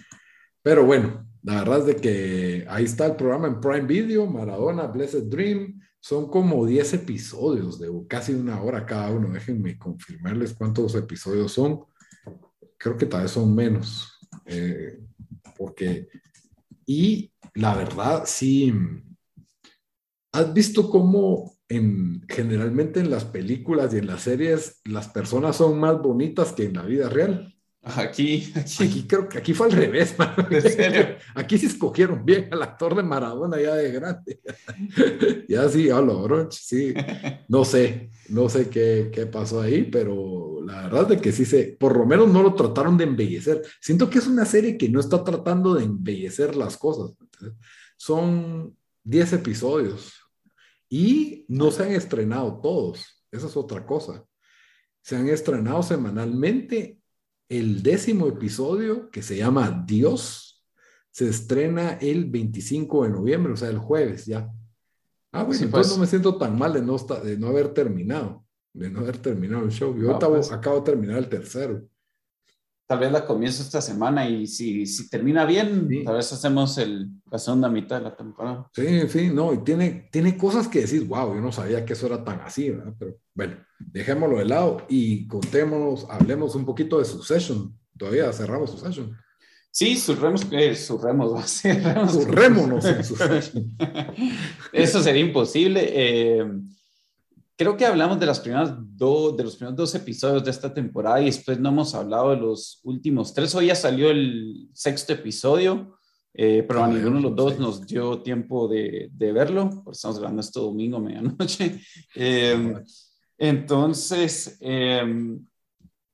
[0.61, 4.89] Pero bueno, la verdad es de que ahí está el programa en Prime Video, Maradona,
[4.89, 5.81] Blessed Dream.
[6.01, 9.33] Son como 10 episodios de casi una hora cada uno.
[9.33, 11.85] Déjenme confirmarles cuántos episodios son.
[12.77, 14.19] Creo que tal vez son menos.
[14.47, 14.99] Eh,
[15.57, 16.09] porque,
[16.87, 18.73] y la verdad, sí,
[20.35, 25.79] ¿Has visto cómo en, generalmente en las películas y en las series las personas son
[25.79, 27.55] más bonitas que en la vida real?
[27.85, 29.07] Aquí, aquí.
[29.07, 30.17] creo que aquí fue al revés,
[31.37, 34.41] Aquí sí escogieron bien al actor de Maradona ya de grande.
[35.49, 36.95] ya sí, hola, sí.
[37.47, 41.77] No sé, no sé qué, qué, pasó ahí, pero la verdad es que sí se,
[41.79, 43.63] por lo menos no lo trataron de embellecer.
[43.81, 47.13] Siento que es una serie que no está tratando de embellecer las cosas.
[47.97, 50.13] Son 10 episodios
[50.89, 54.25] y no se han estrenado todos, esa es otra cosa.
[55.03, 56.99] Se han estrenado semanalmente.
[57.47, 60.65] El décimo episodio, que se llama Dios,
[61.11, 64.51] se estrena el 25 de noviembre, o sea, el jueves ya.
[65.35, 65.99] Ah, bueno, entonces pues.
[65.99, 69.65] no me siento tan mal de no, de no haber terminado, de no haber terminado
[69.65, 69.97] el show.
[69.97, 70.53] Yo pues.
[70.53, 71.83] acabo de terminar el tercero
[72.87, 77.09] tal vez la comienzo esta semana y si, si termina bien, tal vez hacemos el,
[77.31, 78.69] la segunda mitad de la temporada.
[78.75, 82.07] Sí, sí, no, y tiene, tiene cosas que decir, wow, yo no sabía que eso
[82.07, 82.95] era tan así, ¿verdad?
[82.99, 87.77] Pero bueno, dejémoslo de lado y contémonos, hablemos un poquito de Succession.
[87.97, 89.17] Todavía cerramos Succession.
[89.77, 91.51] Sí, surremos, eh, surremos,
[92.13, 93.77] surrémonos en Succession.
[94.73, 95.85] Eso sería imposible.
[95.93, 96.47] Eh,
[97.57, 101.21] creo que hablamos de, las primeras dos, de los primeros dos episodios de esta temporada
[101.21, 103.53] y después no hemos hablado de los últimos tres.
[103.57, 105.99] Hoy ya salió el sexto episodio,
[106.33, 110.21] eh, pero a ninguno de los dos nos dio tiempo de, de verlo, por estamos
[110.21, 111.81] grabando esto domingo medianoche.
[112.15, 112.75] Eh,
[113.37, 115.37] entonces, eh,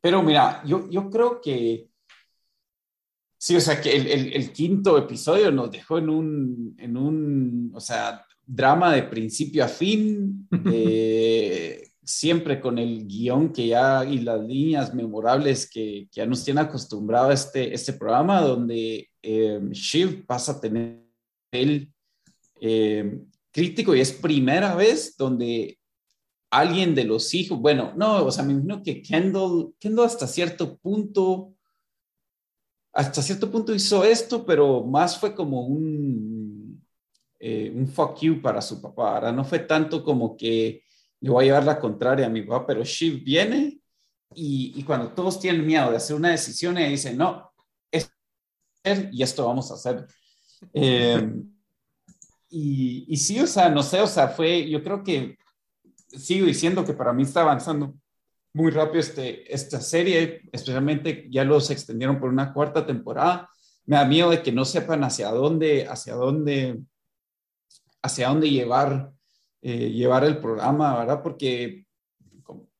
[0.00, 1.89] pero mira, yo, yo creo que
[3.40, 7.72] sí, o sea, que el, el, el, quinto episodio nos dejó en un, en un,
[7.74, 14.18] o sea, drama de principio a fin, eh, siempre con el guion que ya y
[14.18, 19.60] las líneas memorables que, que ya nos tiene acostumbrado a este, este programa, donde eh,
[19.70, 21.00] Shiv pasa a tener
[21.50, 21.90] el
[22.60, 23.20] eh,
[23.50, 25.78] crítico y es primera vez donde
[26.50, 30.76] alguien de los hijos, bueno, no, o sea, me imagino que Kendall, Kendall hasta cierto
[30.78, 31.54] punto,
[32.92, 36.84] hasta cierto punto hizo esto, pero más fue como un,
[37.38, 40.82] eh, un fuck you para su papá, ahora no fue tanto como que
[41.20, 43.80] le voy a llevar la contraria a mi papá, pero Shiv viene
[44.34, 47.52] y, cuando todos tienen miedo de hacer una decisión, ella dice, no,
[47.90, 48.10] es
[49.12, 50.06] y esto vamos a hacer.
[50.72, 51.32] Eh,
[52.48, 55.36] y, y sí, o sea, no sé, o sea, fue, yo creo que
[56.08, 57.94] sigo diciendo que para mí está avanzando
[58.52, 63.48] muy rápido este, esta serie, especialmente ya los extendieron por una cuarta temporada.
[63.86, 66.80] Me da miedo de que no sepan hacia dónde, hacia dónde,
[68.02, 69.12] hacia dónde llevar,
[69.62, 71.22] eh, llevar el programa, ¿verdad?
[71.22, 71.86] Porque,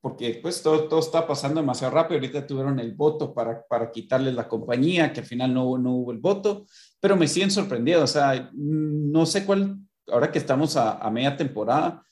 [0.01, 2.19] porque pues todo, todo está pasando demasiado rápido.
[2.19, 6.13] Ahorita tuvieron el voto para, para quitarles la compañía, que al final no, no hubo
[6.13, 6.67] el voto,
[7.01, 8.05] pero me siguen sorprendiendo.
[8.05, 12.05] O sea, no sé cuál, ahora que estamos a, a media temporada,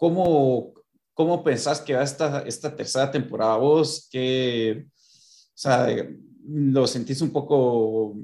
[0.00, 0.72] ¿Cómo,
[1.20, 4.08] cómo pensás que va esta, esta tercera temporada vos?
[4.10, 5.86] ¿Qué, o sea,
[6.48, 8.16] ¿Lo sentís un poco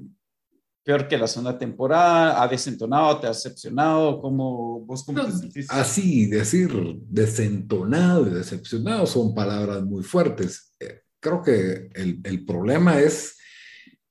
[0.82, 2.42] peor que la segunda temporada?
[2.42, 3.20] ¿Ha desentonado?
[3.20, 4.18] ¿Te ha decepcionado?
[4.18, 5.66] ¿Cómo, ¿Vos cómo te sentís?
[5.68, 6.70] Así, decir
[7.07, 10.74] desentonado y decepcionado son palabras muy fuertes.
[10.80, 13.36] Eh, creo que el, el problema es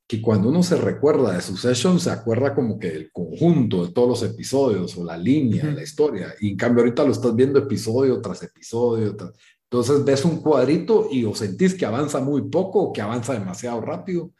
[0.07, 4.07] que cuando uno se recuerda de Succession, se acuerda como que el conjunto de todos
[4.07, 6.35] los episodios o la línea de la historia.
[6.39, 9.15] Y en cambio ahorita lo estás viendo episodio tras episodio.
[9.63, 13.81] Entonces ves un cuadrito y o sentís que avanza muy poco o que avanza demasiado
[13.81, 14.31] rápido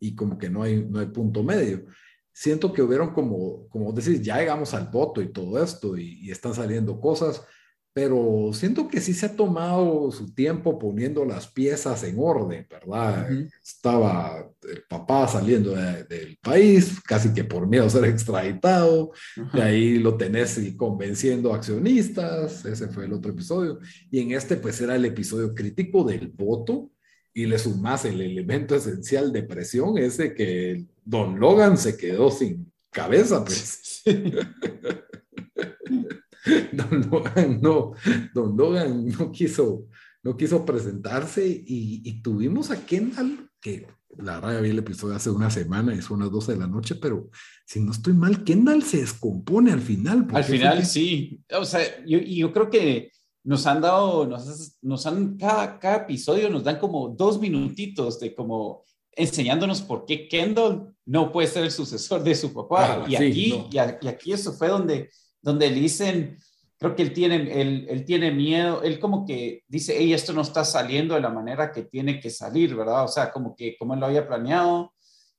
[0.00, 1.84] y como que no hay, no hay punto medio.
[2.32, 6.32] Siento que hubieron como, como decís, ya llegamos al voto y todo esto y, y
[6.32, 7.46] están saliendo cosas,
[7.94, 13.30] pero siento que sí se ha tomado su tiempo poniendo las piezas en orden, ¿verdad?
[13.30, 13.50] Uh -huh.
[13.62, 19.42] Estaba el papá saliendo de, del país, casi que por miedo a ser extraditado, uh
[19.42, 19.58] -huh.
[19.58, 23.78] y ahí lo tenés y convenciendo accionistas, ese fue el otro episodio,
[24.10, 26.90] y en este pues era el episodio crítico del voto,
[27.34, 32.72] y le sumás el elemento esencial de presión, ese que Don Logan se quedó sin
[32.90, 34.02] cabeza, pues.
[36.72, 37.92] Don Logan no,
[38.34, 39.86] Don Logan no quiso,
[40.22, 43.86] no quiso presentarse y, y, tuvimos a Kendall, que
[44.18, 46.96] la verdad vi el episodio hace una semana y son las 12 de la noche,
[46.96, 47.30] pero
[47.64, 50.26] si no estoy mal, Kendall se descompone al final.
[50.32, 50.84] Al final, que...
[50.84, 51.40] sí.
[51.56, 53.12] O sea, yo, yo creo que
[53.44, 58.34] nos han dado, nos, nos han, cada, cada episodio nos dan como dos minutitos de
[58.34, 58.84] como
[59.14, 63.02] enseñándonos por qué Kendall no puede ser el sucesor de su papá.
[63.02, 63.68] Ah, y, sí, aquí, no.
[63.70, 65.10] y, y, aquí eso fue donde
[65.42, 66.38] donde le dicen,
[66.78, 70.42] creo que él tiene, él, él tiene miedo, él como que dice, hey, esto no
[70.42, 73.04] está saliendo de la manera que tiene que salir, ¿verdad?
[73.04, 74.92] O sea, como que como él lo había planeado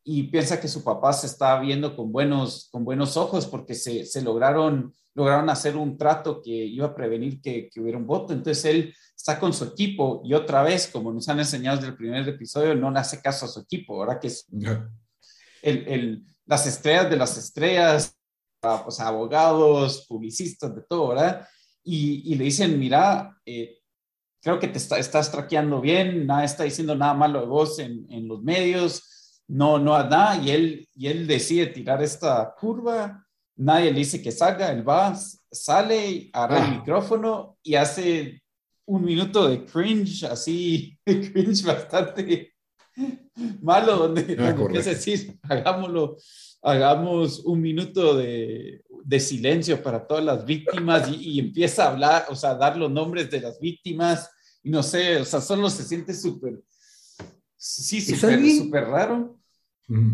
[0.04, 4.06] y piensa que su papá se está viendo con buenos, con buenos ojos porque se,
[4.06, 8.34] se lograron, lograron hacer un trato que iba a prevenir que, que, hubiera un voto.
[8.34, 11.98] Entonces él está con su equipo y otra vez, como nos han enseñado desde el
[11.98, 14.20] primer episodio, no le hace caso a su equipo, ¿verdad?
[14.20, 14.46] Que es
[15.62, 18.18] el, el, las estrellas de las estrellas,
[18.84, 21.48] pues, abogados, publicistas, de todo, ¿verdad?
[21.84, 23.80] Y, y le dicen, mira, eh,
[24.42, 28.06] creo que te está, estás traqueando bien, nada está diciendo nada malo de vos en,
[28.10, 33.92] en los medios, no, no nada, y él, y él decide tirar esta curva, nadie
[33.92, 35.16] le dice que salga, él va,
[35.52, 36.66] sale, agarra ah.
[36.68, 38.42] el micrófono y hace
[38.86, 42.54] un minuto de cringe, así, cringe bastante
[43.62, 46.18] malo, donde, ah, donde es decir, hagámoslo
[46.64, 52.26] hagamos un minuto de, de silencio para todas las víctimas y, y, empieza a hablar,
[52.30, 54.30] o sea, a dar los nombres de las víctimas
[54.64, 56.64] y no sé, o sea, solo se siente súper,
[57.58, 59.38] sí, súper, súper raro.
[59.88, 60.14] Mm.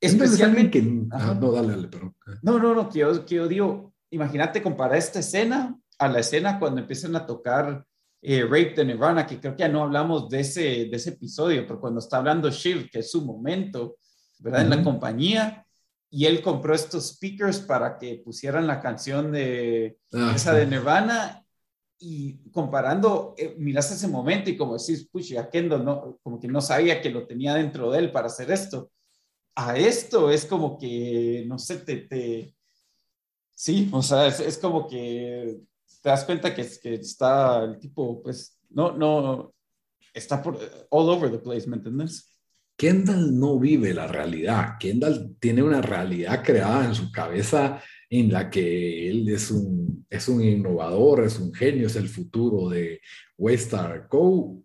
[0.00, 1.02] Especialmente que...
[1.10, 1.34] Ajá.
[1.34, 2.16] No, dale, dale, pero...
[2.42, 6.58] No, no, no, que yo, que yo digo, imagínate comparar esta escena a la escena
[6.58, 7.84] cuando empiezan a tocar
[8.22, 11.66] eh, Rape de Nirvana, que creo que ya no hablamos de ese, de ese episodio,
[11.66, 13.98] pero cuando está hablando Shiv, que es su momento,
[14.38, 14.60] ¿verdad?
[14.60, 14.72] Uh -huh.
[14.72, 15.66] En la compañía,
[16.10, 21.46] y él compró estos speakers para que pusieran la canción de ah, esa de Nirvana
[21.98, 26.60] y comparando, eh, miras ese momento y como decís, pucha, Kendall no, como que no
[26.60, 28.90] sabía que lo tenía dentro de él para hacer esto.
[29.54, 32.54] A esto es como que, no sé, te, te
[33.54, 35.60] sí, o sea, es, es, como que
[36.02, 39.52] te das cuenta que, que está el tipo, pues, no, no,
[40.14, 40.58] está por
[40.90, 41.78] all over the place, ¿me?
[42.80, 44.78] Kendall no vive la realidad.
[44.80, 50.28] Kendall tiene una realidad creada en su cabeza en la que él es un, es
[50.28, 53.02] un innovador, es un genio, es el futuro de
[53.36, 54.62] Waystar Co.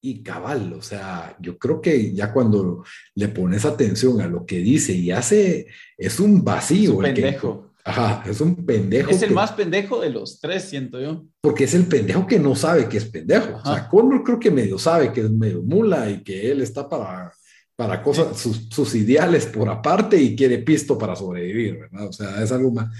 [0.00, 2.82] Y cabal, o sea, yo creo que ya cuando
[3.14, 5.66] le pones atención a lo que dice y hace,
[5.98, 6.92] es un vacío.
[6.92, 7.72] Es un pendejo.
[7.84, 9.10] ajá, es un pendejo.
[9.10, 11.26] Es el más pendejo de los tres, siento yo.
[11.42, 13.56] Porque es el pendejo que no sabe que es pendejo.
[13.62, 16.88] O sea, Connor creo que medio sabe que es medio mula y que él está
[16.88, 17.34] para
[17.80, 22.08] para cosas, sus, ideales por aparte y quiere pisto para sobrevivir, ¿verdad?
[22.08, 22.94] O sea, es algo más.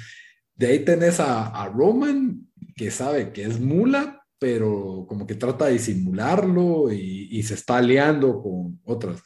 [0.54, 5.74] De ahí tenés a, Roman, que sabe que es mula, pero como que trata de
[5.74, 9.22] disimularlo y, se está aliando con otras.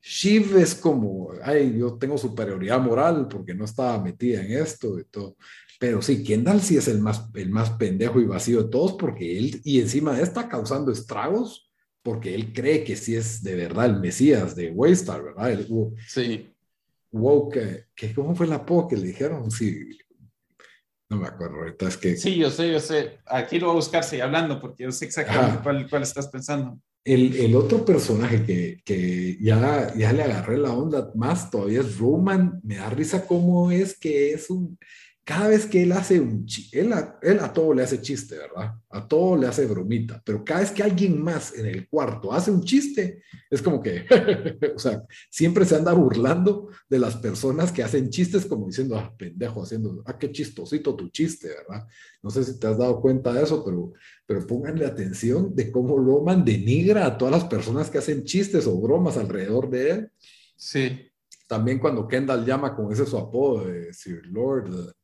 [0.00, 5.06] Shiv es como, ay, yo tengo superioridad moral porque no estaba metida en esto y
[5.06, 5.36] todo.
[5.80, 9.38] Pero sí, Kendall sí es el más, el más pendejo y vacío de todos porque
[9.38, 11.63] él, y encima de está causando estragos
[12.04, 15.52] porque él cree que sí es de verdad el Mesías de Waystar, ¿verdad?
[15.52, 15.66] El,
[16.06, 16.50] sí.
[17.10, 19.50] Wow, que, ¿cómo fue la po que le dijeron?
[19.50, 19.88] Sí,
[21.08, 22.16] no me acuerdo ahorita, es que...
[22.16, 23.20] Sí, yo sé, yo sé.
[23.24, 26.78] Aquí lo voy a buscar, sí, hablando, porque yo sé exactamente cuál, cuál, estás pensando.
[27.04, 31.96] El, el otro personaje que, que, ya, ya le agarré la onda más todavía es
[31.96, 32.60] Roman.
[32.62, 34.78] Me da risa cómo es que es un
[35.24, 38.74] cada vez que él hace un chiste, él, a, todo le hace chiste, ¿verdad?
[38.90, 42.50] A todo le hace bromita, pero cada vez que alguien más en el cuarto hace
[42.50, 44.04] un chiste, es como que,
[44.76, 49.14] o sea, siempre se anda burlando de las personas que hacen chistes como diciendo, ah,
[49.16, 51.86] pendejo, haciendo, ah, qué chistosito tu chiste, ¿verdad?
[52.22, 53.94] No sé si te has dado cuenta de eso, pero,
[54.26, 58.78] pero pónganle atención de cómo Roman denigra a todas las personas que hacen chistes o
[58.78, 60.10] bromas alrededor de él.
[60.54, 61.10] Sí.
[61.46, 64.94] También cuando Kendall llama con ese su apodo de Sir Lord,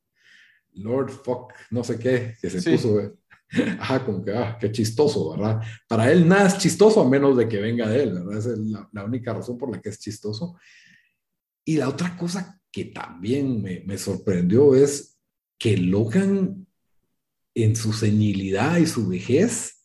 [0.75, 3.13] Lord Fuck, no sé qué, que se puso, eh.
[3.79, 5.61] ajá, como que, ah, qué chistoso, ¿verdad?
[5.89, 8.39] Para él nada es chistoso a menos de que venga de él, ¿verdad?
[8.39, 10.57] Esa es la, única razón por la que es chistoso.
[11.65, 15.19] Y la otra cosa que también me, me sorprendió es
[15.59, 16.67] que Logan,
[17.55, 19.85] en su senilidad y su vejez,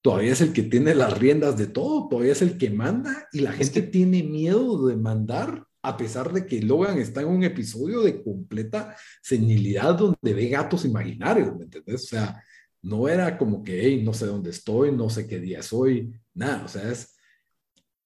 [0.00, 3.40] todavía es el que tiene las riendas de todo, todavía es el que manda y
[3.40, 8.00] la gente tiene miedo de mandar a pesar de que Logan está en un episodio
[8.00, 12.04] de completa senilidad donde ve gatos imaginarios, ¿me entendés?
[12.04, 12.42] O sea,
[12.82, 16.64] no era como que, hey, no sé dónde estoy, no sé qué día soy, nada,
[16.64, 17.14] o sea, es,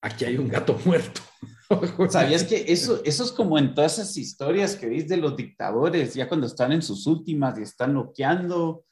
[0.00, 1.20] aquí hay un gato muerto.
[2.10, 6.14] ¿Sabías que eso, eso es como en todas esas historias que veis de los dictadores,
[6.14, 8.84] ya cuando están en sus últimas y están noqueando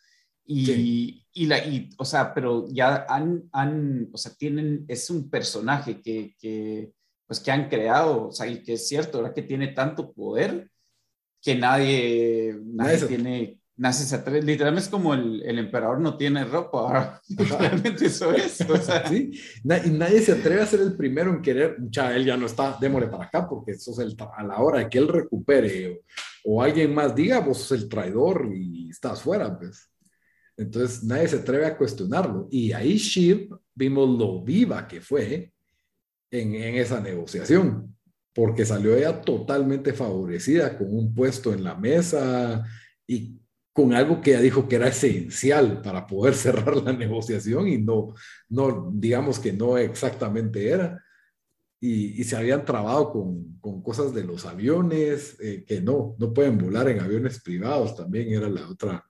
[0.44, 5.28] y, y, la, y o sea, pero ya han, han, o sea, tienen, es un
[5.28, 6.92] personaje que, que
[7.26, 10.70] pues que han creado, o sea, y que es cierto, ahora que tiene tanto poder
[11.42, 16.44] que nadie, nadie tiene, nace se atreve, literalmente es como el, el, emperador no tiene
[16.44, 19.06] ropa, literalmente eso es, o sea.
[19.06, 19.30] Sí,
[19.62, 22.76] y nadie se atreve a ser el primero en querer, ya él ya no está,
[22.80, 26.02] démosle para acá, porque eso es el, a la hora de que él recupere
[26.44, 29.90] o, alguien más diga, vos sos el traidor y estás fuera, pues.
[30.56, 32.48] Entonces nadie se atreve a cuestionarlo.
[32.50, 35.52] Y ahí Shiv vimos lo viva que fue,
[36.30, 37.96] en, esa negociación,
[38.34, 42.64] porque salió ella totalmente favorecida con un puesto en la mesa
[43.06, 43.40] y
[43.72, 48.14] con algo que ella dijo que era esencial para poder cerrar la negociación y no,
[48.48, 51.02] no digamos que no exactamente era.
[51.78, 56.58] Y, se habían trabado con, con, cosas de los aviones, eh, que no, no pueden
[56.58, 59.04] volar en aviones privados, también era la otra,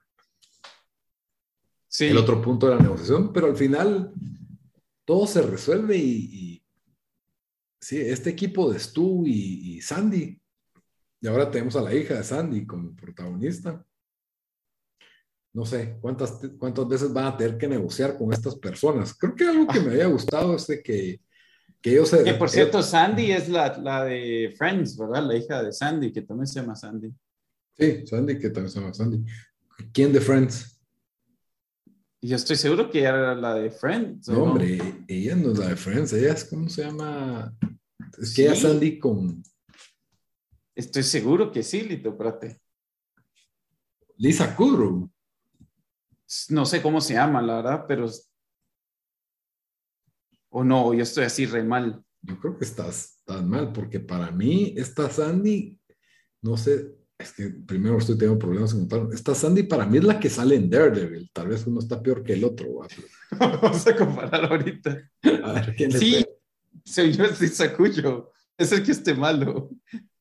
[1.87, 2.07] sí.
[2.07, 4.13] el otro punto de la negociación, pero al final
[5.05, 6.61] todo se resuelve y
[7.79, 10.39] sí, este equipo de Stu y, Sandy,
[11.21, 13.83] y ahora tenemos a la hija de Sandy como protagonista.
[15.53, 19.15] No sé cuántas, cuántas veces van a tener que negociar con estas personas.
[19.17, 21.19] Creo que algo que me había gustado es de que,
[21.81, 22.23] que ellos se...
[22.23, 25.23] Que por cierto, Sandy es la, la de Friends, ¿verdad?
[25.23, 27.11] La hija de Sandy, que también se llama Sandy.
[27.75, 29.23] Sí, Sandy, que también se llama Sandy.
[29.91, 30.76] ¿Quién de Friends?
[32.21, 34.27] Yo estoy seguro que era la de Friends.
[34.29, 37.53] No, hombre, ella no es la de Friends, ella es, ¿cómo se llama?
[38.17, 39.43] Es que ella Sandy con...
[40.73, 42.59] Estoy seguro que sí, Lito, espérate.
[44.17, 45.09] Lisa Kudrow.
[46.49, 48.09] No sé cómo se llama, la verdad, pero...
[50.49, 52.03] O no, yo estoy así re mal.
[52.21, 55.79] Yo creo que estás tan mal, porque para mí esta Sandy,
[56.41, 59.13] no sé, es que primero estoy teniendo problemas con encontrar.
[59.13, 61.29] Esta Sandy para mí es la que sale en Daredevil.
[61.33, 62.67] Tal vez uno está peor que el otro.
[63.39, 64.97] Vamos a comparar ahorita.
[65.43, 66.23] A ver, ¿quién sí,
[66.85, 68.31] soy yo, sí, Sacuyo.
[68.57, 69.69] Es el que esté malo.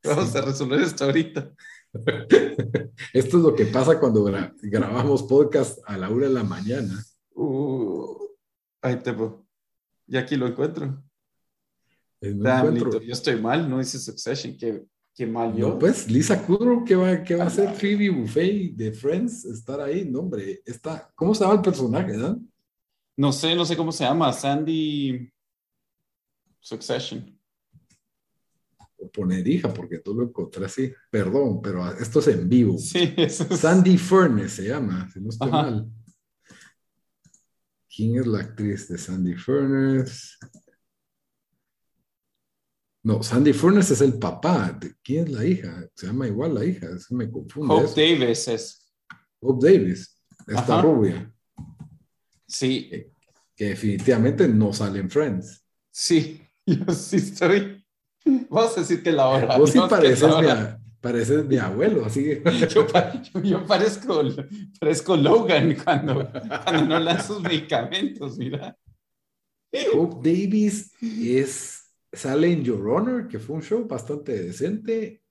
[0.02, 1.52] Vamos a resolver esto ahorita.
[3.12, 4.30] Esto es lo que pasa cuando
[4.62, 7.02] grabamos podcast a la una de la mañana.
[7.34, 8.14] Uh,
[8.82, 9.32] ahí te voy.
[10.06, 11.02] Y aquí lo encuentro.
[12.20, 14.84] yo estoy mal, no dice Succession, que
[15.16, 15.78] Qué mal yo.
[15.78, 19.46] pues Lisa Kudrow, ¿qué va, qué va a hacer Phoebe Buffet de Friends?
[19.46, 20.60] Estar ahí, no, hombre.
[20.66, 22.38] Está, ¿Cómo se llama el personaje, no?
[23.16, 24.30] No sé, no sé cómo se llama.
[24.30, 25.32] Sandy
[26.60, 27.34] Succession.
[28.98, 30.92] O poner hija, porque tú lo encontré así.
[31.10, 32.76] Perdón, pero esto es en vivo.
[32.76, 33.60] Sí, eso es...
[33.60, 35.90] Sandy Furness se llama, si no estoy mal.
[37.88, 40.38] ¿Quién es la actriz de Sandy Furness?
[43.06, 44.76] No, Sandy Furnace es el papá.
[45.00, 45.88] ¿Quién es la hija?
[45.94, 46.88] Se llama igual la hija.
[46.88, 47.72] Eso me confunde.
[47.72, 48.92] Hope Davis es.
[49.38, 51.32] Hope Davis, esta rubia.
[52.48, 52.90] Sí.
[53.54, 55.64] Que, definitivamente no sale en Friends.
[55.88, 57.86] Sí, yo sí estoy.
[58.50, 59.56] Vamos a decir que la hora.
[59.56, 59.78] Vos sí
[61.00, 62.42] pareces, mi, abuelo, así.
[62.68, 62.84] Yo,
[63.40, 64.22] yo, parezco,
[64.80, 66.28] parezco Logan cuando,
[66.64, 68.76] cuando no dan sus medicamentos, mira.
[69.94, 75.22] Hope Davis es Sale en Your Honor, que fue un show bastante decente.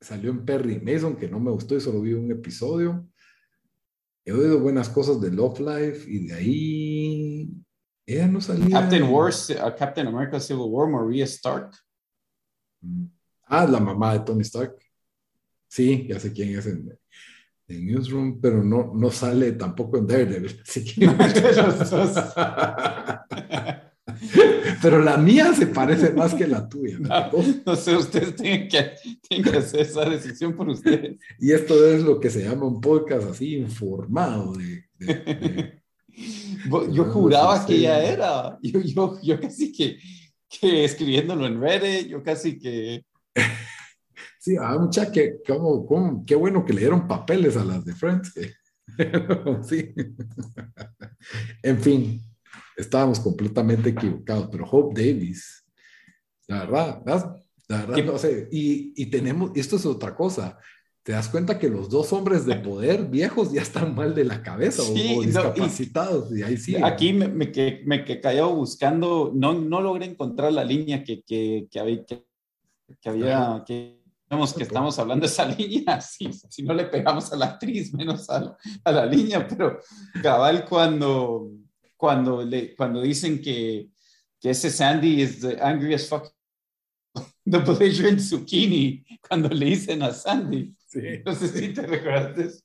[0.00, 3.08] Salió en Perry Mason, que no me gustó y solo vi un episodio.
[4.24, 7.50] He oído buenas cosas de Love Life y de ahí
[8.06, 8.80] ella no salía.
[8.80, 11.72] Captain, War, uh, Captain America Civil War, Maria Stark.
[12.80, 13.06] Mm.
[13.46, 14.76] Ah, la mamá de Tony Stark.
[15.68, 16.98] Sí, ya sé quién es en,
[17.68, 20.62] Newsroom, pero no, no sale tampoco en Daredevil.
[20.62, 21.06] Así que...
[24.82, 26.98] Pero la mía se parece más que la tuya.
[27.64, 28.92] No, sé, ustedes tienen que,
[29.28, 31.18] tienen que, hacer esa decisión por ustedes.
[31.38, 34.84] Y esto es lo que se llama un podcast así informado de...
[36.92, 38.58] yo juraba que ella era.
[38.62, 39.98] Yo, yo, yo casi que,
[40.48, 43.04] que escribiéndolo en Reddit, yo casi que...
[44.38, 48.32] Sí, ah, mucha que, como, qué bueno que le dieron papeles a las de Friends.
[49.68, 49.92] sí.
[51.64, 52.22] en fin,
[52.76, 55.64] estábamos completamente equivocados, pero Hope Davis,
[56.46, 57.02] la verdad,
[57.68, 60.58] la verdad, no sé, y, y, tenemos, esto es otra cosa,
[61.02, 64.42] te das cuenta que los dos hombres de poder viejos ya están mal de la
[64.42, 66.76] cabeza o, discapacitados, y, ahí sí.
[66.82, 71.22] Aquí me, me, que, me que cayó buscando, no, no logré encontrar la línea que,
[71.22, 73.96] que, que había, que, había, que
[74.28, 77.94] Vemos que estamos hablando de esa línea, si, si no le pegamos a la actriz,
[77.94, 79.78] menos a, a la línea, pero
[80.20, 81.52] cabal cuando,
[81.96, 83.88] cuando, le, cuando dicen que,
[84.40, 86.32] que ese Sandy es the angriest fuck
[87.44, 90.74] the belligerent zucchini, cuando le dicen a Sandy.
[90.86, 91.22] Sí.
[91.24, 92.62] No sé si te recuerdas.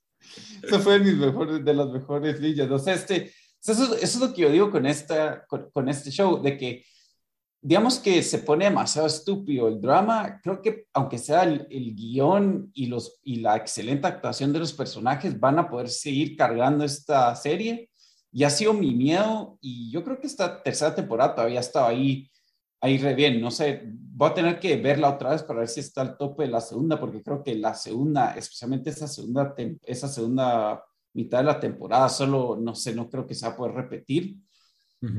[0.64, 2.70] Eso fue de, mis mejores, de las mejores líneas.
[2.70, 3.32] O sea, este,
[3.66, 6.86] eso, es lo que yo digo con, esta, con, este show, de que
[7.62, 10.40] digamos que se pone demasiado estúpido el drama.
[10.44, 14.74] Creo que aunque sea el, el, guion y, los, y la excelente actuación de los
[14.74, 17.91] personajes, van a poder seguir cargando esta serie
[18.32, 22.32] y ha sido mi miedo y yo creo que esta tercera temporada todavía estaba ahí,
[22.80, 23.42] ahí re bien.
[23.42, 26.44] No sé, voy a tener que verla otra vez para ver si está al tope
[26.44, 29.54] de la segunda, porque creo que la segunda, especialmente esa segunda,
[29.84, 33.58] esa segunda mitad de la temporada, solo, no sé, no creo que se va a
[33.58, 34.38] poder repetir.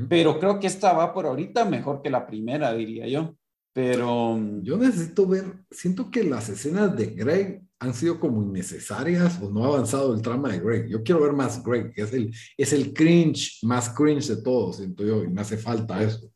[0.07, 3.35] Pero creo que esta va por ahorita mejor que la primera, diría yo.
[3.73, 4.39] Pero...
[4.61, 9.65] Yo necesito ver, siento que las escenas de Greg han sido como innecesarias o no
[9.65, 10.87] ha avanzado el trama de Greg.
[10.87, 14.77] Yo quiero ver más Greg, que es el, es el cringe, más cringe de todos,
[14.77, 16.31] siento yo, y me hace falta eso.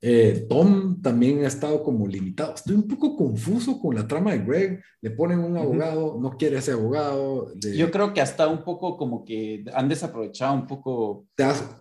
[0.00, 2.54] Eh, Tom también ha estado como limitado.
[2.54, 4.80] Estoy un poco confuso con la trama de Greg.
[5.00, 7.52] Le ponen un abogado, no quiere ese abogado.
[7.58, 11.26] Yo creo que hasta un poco como que han desaprovechado un poco.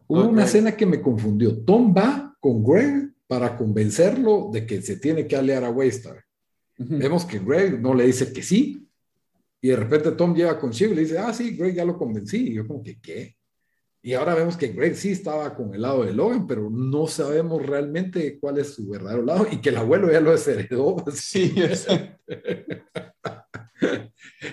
[0.08, 1.64] Hubo una escena que me confundió.
[1.64, 6.24] Tom va con Greg para convencerlo de que se tiene que aliar a Waystar.
[6.78, 8.85] Vemos que Greg no le dice que sí,
[9.66, 12.50] y de repente Tom llega consigo y le dice, ah, sí, Greg ya lo convencí.
[12.50, 13.36] Y yo como que, ¿qué?
[14.00, 17.66] Y ahora vemos que Greg sí estaba con el lado de Logan, pero no sabemos
[17.66, 20.98] realmente cuál es su verdadero lado y que el abuelo ya lo desheredó.
[21.12, 21.56] Sí,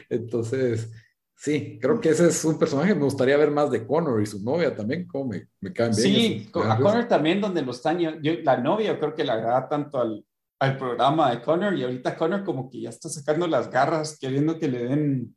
[0.09, 0.91] Entonces,
[1.37, 2.95] sí, creo que ese es un personaje.
[2.95, 6.09] Me gustaría ver más de Connor y su novia también, como me, me caen bien.
[6.09, 7.99] Sí, a Connor también, donde lo están.
[7.99, 10.25] Yo, la novia, creo que le agrada tanto al,
[10.63, 14.59] al programa de Connor y ahorita Connor como que ya está sacando las garras queriendo
[14.59, 15.37] que le den...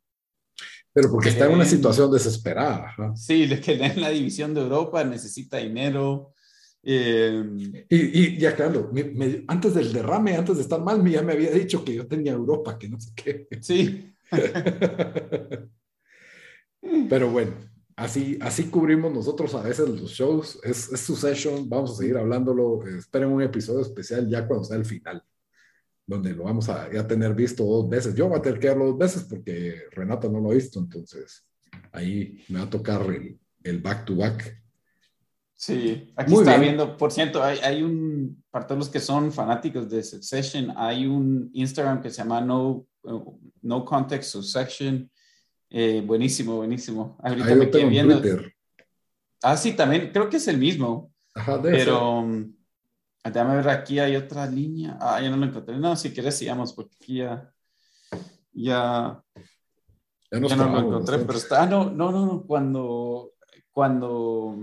[0.92, 2.94] Pero porque está en una situación desesperada.
[3.16, 6.32] Sí, que le den la división de Europa, necesita dinero.
[6.82, 7.44] Eh,
[7.90, 8.90] y, y, ya claro,
[9.48, 12.78] antes del derrame, antes de estar mal, ya me había dicho que yo tenía Europa,
[12.78, 13.48] que no sé qué.
[13.60, 14.14] Sí,
[17.08, 17.52] Pero bueno,
[17.96, 20.60] así, así cubrimos nosotros a veces los shows.
[20.62, 22.86] Es, su session, vamos a seguir hablándolo.
[22.86, 25.24] Esperen un episodio especial ya cuando sea el final,
[26.06, 28.14] donde lo vamos a ya tener visto dos veces.
[28.14, 31.44] Yo voy a tener que verlo dos veces porque Renata no lo ha visto, entonces
[31.92, 33.02] ahí me va a tocar
[33.64, 34.62] el, back to back.
[35.58, 39.88] Sí, aquí está viendo, por cierto, hay, hay, un, para todos los que son fanáticos
[39.88, 42.86] de Succession, hay un Instagram que se llama No,
[43.62, 45.10] no Context Succession,
[45.70, 47.16] eh, buenísimo, buenísimo.
[47.22, 48.22] Ahorita me quedé viendo.
[49.42, 51.12] Ah, sí, también, creo que es el mismo.
[51.34, 52.54] Ajá, de Pero, um,
[53.22, 54.96] déjame ver, aquí hay otra línea.
[55.00, 55.76] Ah, ya no lo encontré.
[55.76, 57.52] No, si quieres sigamos, porque aquí ya,
[58.52, 59.22] ya,
[60.30, 63.32] ya, no lo encontré, pero está, ah, no, no, no, no, cuando,
[63.70, 64.56] cuando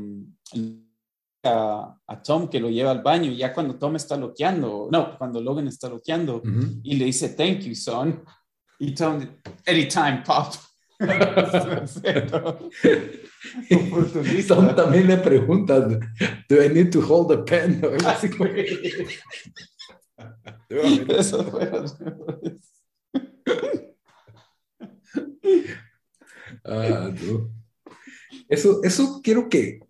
[1.44, 5.42] a, a, Tom que lo lleva al baño, ya cuando Tom está loqueando, no, cuando
[5.42, 6.42] Logan está loqueando,
[6.84, 8.24] y le dice, thank you, son,
[8.80, 9.22] y Tom,
[9.68, 10.54] anytime, pop.
[14.48, 16.00] Son también le preguntas,
[16.50, 17.82] ¿do I need to hold a pen?
[21.10, 21.72] Eso fue
[26.66, 27.12] ah,
[28.48, 29.82] Eso, eso quiero que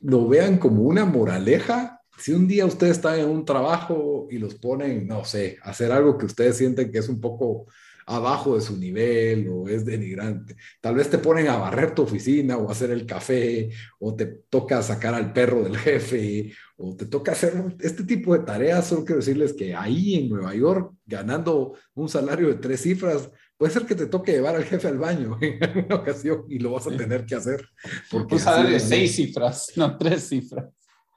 [0.00, 2.00] lo vean como una moraleja.
[2.18, 6.18] Si un día ustedes están en un trabajo y los ponen, no sé, hacer algo
[6.18, 7.66] que ustedes sienten que es un poco
[8.06, 10.56] abajo de su nivel o es denigrante.
[10.80, 14.26] Tal vez te ponen a barrer tu oficina o a hacer el café o te
[14.26, 18.86] toca sacar al perro del jefe o te toca hacer este tipo de tareas.
[18.86, 23.72] Solo quiero decirles que ahí en Nueva York, ganando un salario de tres cifras, puede
[23.72, 26.86] ser que te toque llevar al jefe al baño en alguna ocasión y lo vas
[26.86, 27.64] a tener que hacer.
[28.10, 30.66] Porque un salario de seis cifras, no tres cifras.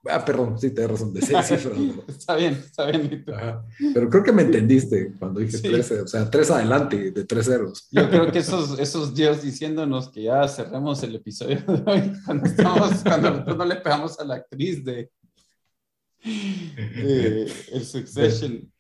[0.10, 1.78] Ah, perdón, sí, tienes razón, de seis cifras.
[2.08, 3.26] está bien, está bien.
[3.94, 7.88] Pero creo que me entendiste cuando dije tres, o sea, tres adelante de tres ceros.
[7.92, 12.46] Yo creo que esos, esos días diciéndonos que ya cerremos el episodio de hoy, cuando,
[12.46, 15.10] estamos, cuando no le pegamos a la actriz de,
[16.24, 18.72] el Succession.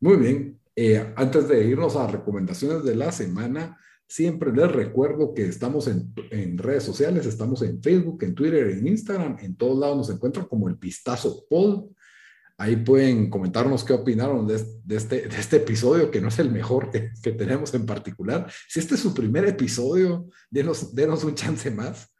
[0.00, 0.58] Muy bien.
[0.74, 3.78] Eh, antes de irnos a recomendaciones de la semana,
[4.12, 6.12] Siempre les recuerdo que estamos en,
[6.58, 10.68] redes sociales, estamos en Facebook, en Twitter, en Instagram, en todos lados nos encuentran como
[10.68, 11.86] el Pistazo Pod.
[12.58, 14.56] Ahí pueden comentarnos qué opinaron de,
[14.96, 18.52] este, de este episodio, que no es el mejor que, tenemos en particular.
[18.68, 22.14] Si este es su primer episodio, denos, denos un chance más.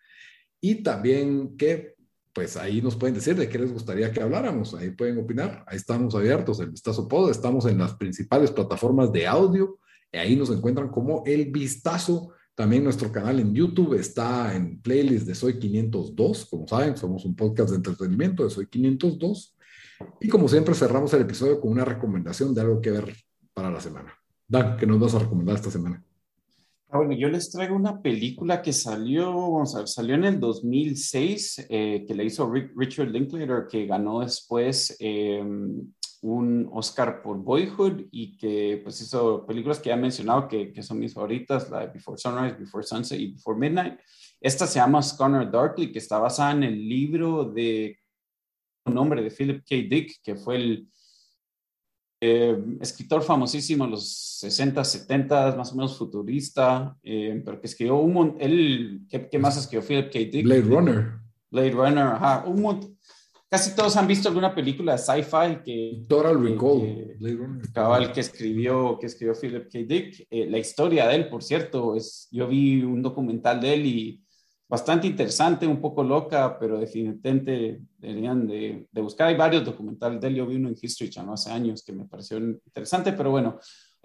[0.62, 1.94] Y también que,
[2.32, 4.72] pues ahí nos pueden decir de qué les gustaría que habláramos.
[4.72, 5.62] Ahí pueden opinar.
[5.66, 7.30] Ahí estamos abiertos, el Vistazo Pod.
[7.30, 9.78] Estamos en las principales plataformas de audio
[10.12, 12.30] Ahí nos encuentran como El Vistazo.
[12.54, 16.46] También nuestro canal en YouTube está en playlist de Soy 502.
[16.46, 19.56] Como saben, somos un podcast de entretenimiento de Soy 502.
[20.20, 23.14] Y como siempre, cerramos el episodio con una recomendación de algo que ver
[23.54, 24.12] para la semana.
[24.46, 26.04] Dan, ¿qué nos vas a recomendar esta semana?
[26.94, 30.38] Ah, bueno, yo les traigo una película que salió, vamos a ver, salió en el
[30.38, 35.42] 2006, eh, que le hizo Richard Linklater, que ganó después eh,
[36.20, 40.82] un Oscar por Boyhood y que pues hizo películas que ya he mencionado que, que,
[40.82, 43.98] son mis favoritas, la de Before Sunrise, Before Sunset y Before Midnight.
[44.38, 47.96] Esta se llama Scanner Darkly, que está basada en el libro de
[48.84, 49.76] nombre de Philip K.
[49.88, 50.88] Dick, que fue el
[52.24, 54.08] eh, escritor famosísimo en los
[54.38, 59.56] 60, 70, más o menos futurista, eh, pero que escribió un montón, él, ¿qué, más
[59.56, 60.18] escribió Philip K.
[60.30, 60.44] Dick?
[60.44, 61.12] Blade Runner.
[61.50, 62.96] Blade Runner, ajá, un montón
[63.52, 66.04] casi todos han visto alguna película de sci-fi que...
[66.08, 66.80] Total Recall.
[66.80, 69.78] Que, cabal, que escribió, que escribió Philip K.
[69.80, 70.26] Dick.
[70.30, 74.24] Eh, la historia de él, por cierto, es, yo vi un documental de él y
[74.72, 79.28] bastante interesante, un poco loca, pero definitivamente deberían de, de, buscar.
[79.28, 82.06] Hay varios documentales de él, yo vi uno en History Channel hace años que me
[82.06, 83.58] pareció interesante, pero bueno,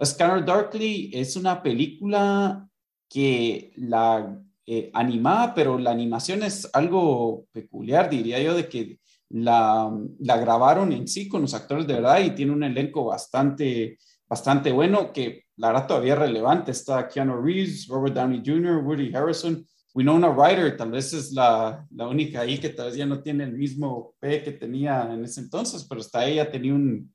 [0.04, 2.68] Scanner Darkly es una película
[3.08, 9.00] que la eh, animada, pero la animación es algo peculiar, diría yo, de que
[9.30, 13.96] la, la, grabaron en sí con los actores de verdad y tiene un elenco bastante,
[14.28, 16.72] bastante bueno que la verdad todavía es relevante.
[16.72, 19.66] Está Keanu Reeves, Robert Downey Jr., Woody Harrison,
[19.98, 24.14] Winona Ryder, tal vez es la, la única ahí que todavía no tiene el mismo
[24.20, 27.12] P que tenía en ese entonces, pero hasta ella tenía un,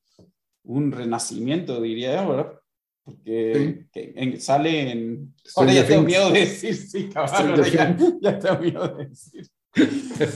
[0.63, 2.59] un renacimiento, diría yo, ¿verdad?
[3.05, 3.85] Porque
[4.37, 5.33] sale en...
[5.55, 9.47] Ahora ya tengo miedo de decir, sí, cabrón, ya, ya tengo miedo de decir.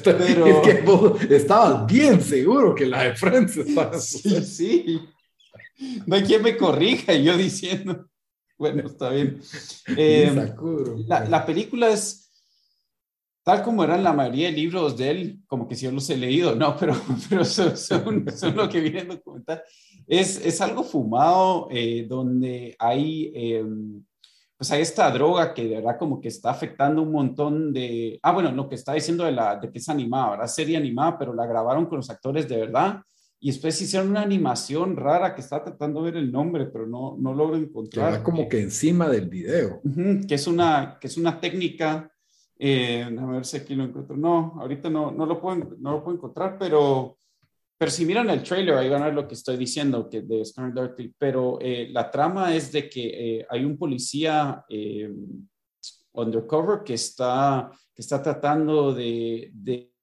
[0.05, 0.47] Pero...
[0.47, 3.99] Es que vos estabas bien seguro que la de Friends estaba...
[3.99, 5.01] Sí, sí.
[6.05, 8.07] No hay quien me corrija yo diciendo,
[8.57, 9.41] bueno, está bien.
[9.97, 10.55] Eh,
[11.07, 12.26] la, la, película es
[13.47, 16.17] tal como eran la mayoría de libros de él, como que si yo los he
[16.17, 16.93] leído, no, pero,
[17.29, 19.63] pero son, son, lo que viene en documental.
[20.05, 23.31] Es, es algo fumado eh, donde hay...
[23.33, 23.65] Eh,
[24.57, 28.33] pues hay esta droga que de verdad como que está afectando un montón de, ah,
[28.33, 30.47] bueno, lo que está diciendo de, la, de que es animada, ¿verdad?
[30.47, 33.01] Serie animada, pero la grabaron con los actores de verdad.
[33.39, 37.15] Y después hicieron una animación rara que está tratando de ver el nombre, pero no,
[37.17, 38.17] no logro encontrar.
[38.17, 39.79] Que como que encima del video.
[40.27, 42.11] que, es una, que es una técnica,
[42.59, 44.15] eh, a ver si aquí lo encuentro.
[44.17, 47.17] No, ahorita no, no, lo, puedo, no lo puedo encontrar, pero
[47.79, 50.43] pero si miran el trailer, ahí van a ver lo que estoy diciendo que de
[50.43, 51.13] Scanner Darkly.
[51.17, 54.65] Pero eh, la trama es de que eh, hay un policía
[56.13, 59.93] undercover que está, que está tratando de, de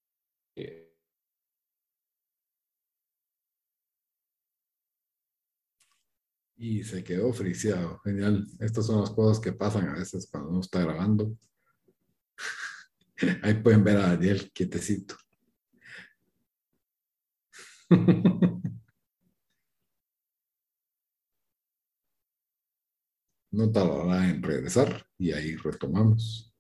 [6.57, 7.99] Y se quedó friseado.
[8.05, 8.47] Genial.
[8.61, 11.37] Estas son las cosas que pasan a veces cuando uno está grabando.
[13.43, 15.17] Ahí pueden ver a Daniel quietecito.
[23.53, 26.54] No tardará en regresar y ahí retomamos.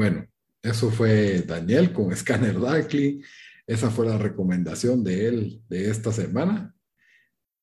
[0.00, 0.26] Bueno,
[0.62, 3.22] eso fue Daniel con Scanner Darkly.
[3.66, 6.74] Esa fue la recomendación de él de esta semana.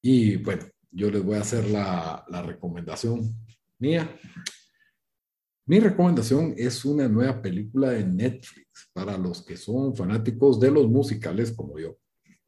[0.04, 3.34] Y bueno, yo les voy a hacer la, recomendación
[3.80, 4.16] mía.
[5.66, 10.88] Mi recomendación es una nueva película de Netflix para los que son fanáticos de los
[10.88, 11.98] musicales como yo.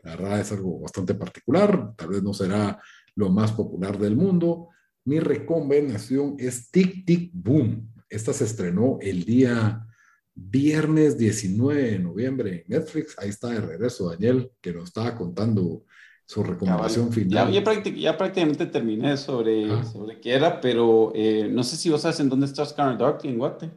[0.04, 2.80] La verdad es algo bastante particular, tal vez no será
[3.16, 4.70] lo más popular del mundo.
[5.06, 7.92] Mi recomendación es Tic Tic Boom.
[8.10, 9.86] Esta se estrenó el día
[10.34, 13.16] viernes 19 de noviembre en Netflix.
[13.20, 15.84] Ahí está de regreso Daniel, que nos estaba contando
[16.26, 17.52] su recomendación final.
[17.52, 22.20] Ya, ya, prácticamente terminé sobre, sobre qué era, pero eh, no sé si vos sabes
[22.20, 23.72] en dónde está Scanner Dark en Guate.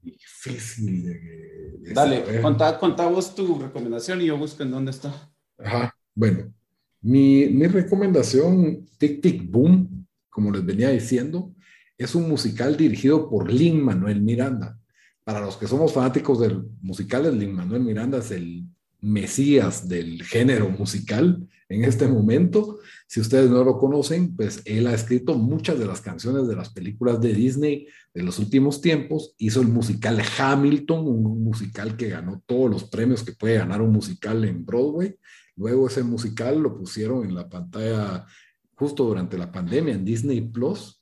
[0.00, 5.30] Difícil de, Dale, contá, contá, vos tu recomendación y yo busco en dónde está.
[5.58, 6.52] Ajá, bueno.
[7.00, 11.54] Mi, mi recomendación, Tic Tic Boom, como les venía diciendo,
[12.02, 14.78] es un musical dirigido por Lin Manuel Miranda.
[15.24, 18.64] Para los que somos fanáticos del musical, Lin Manuel Miranda es el
[19.00, 22.78] mesías del género musical en este momento.
[23.06, 26.70] Si ustedes no lo conocen, pues él ha escrito muchas de las canciones de las
[26.70, 29.34] películas de Disney de los últimos tiempos.
[29.38, 33.92] Hizo el musical Hamilton, un musical que ganó todos los premios que puede ganar un
[33.92, 35.16] musical en Broadway.
[35.56, 38.24] Luego ese musical lo pusieron en la pantalla
[38.74, 41.01] justo durante la pandemia en Disney Plus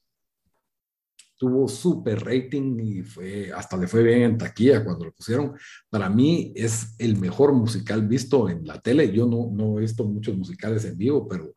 [1.41, 5.55] tuvo súper rating y fue, hasta le fue bien en taquilla cuando lo pusieron.
[5.88, 9.11] Para mí es el mejor musical visto en la tele.
[9.11, 11.55] Yo no, no he visto muchos musicales en vivo, pero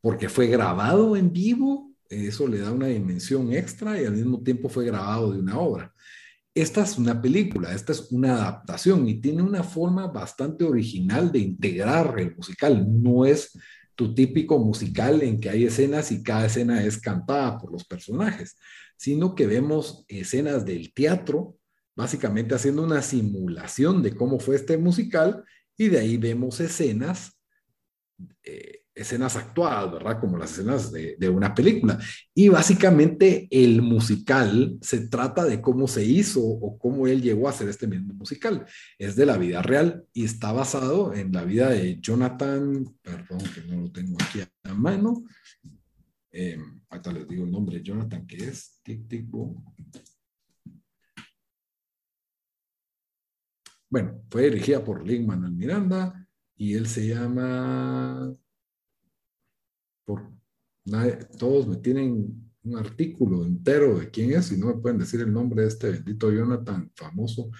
[0.00, 4.68] porque fue grabado en vivo, eso le da una dimensión extra y al mismo tiempo
[4.68, 5.94] fue grabado de una obra.
[6.52, 11.38] Esta es una película, esta es una adaptación y tiene una forma bastante original de
[11.38, 12.84] integrar el musical.
[12.88, 13.56] No es
[13.94, 18.56] tu típico musical en que hay escenas y cada escena es cantada por los personajes,
[18.96, 21.56] sino que vemos escenas del teatro,
[21.94, 25.44] básicamente haciendo una simulación de cómo fue este musical,
[25.76, 27.38] y de ahí vemos escenas,
[28.42, 30.18] eh, escenas actuadas, ¿verdad?
[30.18, 31.98] Como las escenas de, de, una película.
[32.34, 37.50] Y básicamente el musical se trata de cómo se hizo o cómo él llegó a
[37.50, 38.64] hacer este mismo musical.
[38.98, 43.60] Es de la vida real y está basado en la vida de Jonathan, perdón que
[43.68, 45.24] no lo tengo aquí a mano,
[46.38, 46.58] eh,
[47.14, 49.64] les digo el nombre, Jonathan, que es Tic Tic Boom.
[53.88, 58.34] Bueno, fue dirigida por Lin Manuel Miranda y él se llama.
[60.04, 60.30] Por,
[61.38, 65.32] todos me tienen un artículo entero de quién es y no me pueden decir el
[65.32, 67.50] nombre de este bendito Jonathan famoso.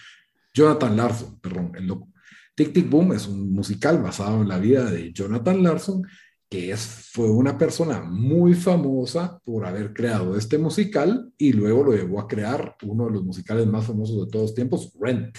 [0.53, 2.13] Jonathan Larson, perdón, el loco.
[2.55, 6.03] Tic Tic Boom es un musical basado en la vida de Jonathan Larson
[6.49, 11.93] que es, fue una persona muy famosa por haber creado este musical y luego lo
[11.93, 15.37] llevó a crear uno de los musicales más famosos de todos los tiempos, Rent.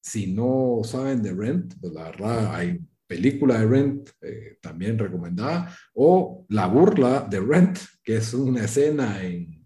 [0.00, 5.74] Si no saben de Rent, pues la verdad hay película de Rent eh, también recomendada,
[5.94, 9.64] o La burla de Rent, que es una escena en,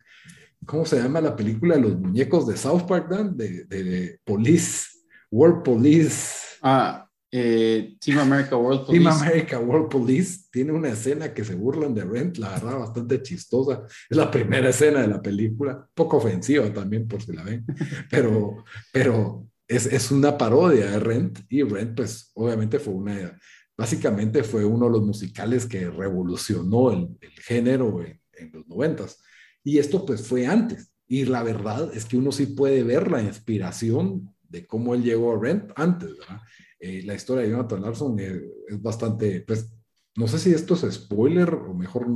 [0.64, 3.36] ¿cómo se llama la película de los muñecos de South Park, Dan?
[3.36, 4.86] De, de Police,
[5.30, 6.58] World Police.
[6.62, 7.01] Ah,
[7.34, 9.02] eh, Team America World Police.
[9.02, 13.22] Team America World Police tiene una escena que se burlan de Rent, la verdad, bastante
[13.22, 13.84] chistosa.
[14.10, 17.64] Es la primera escena de la película, poco ofensiva también, por si la ven,
[18.10, 23.38] pero, pero es, es, una parodia de Rent y Rent pues obviamente fue una,
[23.78, 29.22] básicamente fue uno de los musicales que revolucionó el, el género en, en, los noventas.
[29.64, 30.92] Y esto pues fue antes.
[31.08, 35.34] Y la verdad es que uno sí puede ver la inspiración de cómo él llegó
[35.34, 36.42] a Rent antes, ¿verdad?
[36.84, 39.72] Eh, la historia de Jonathan Larson es, es bastante, pues
[40.16, 42.08] no sé si esto es spoiler o mejor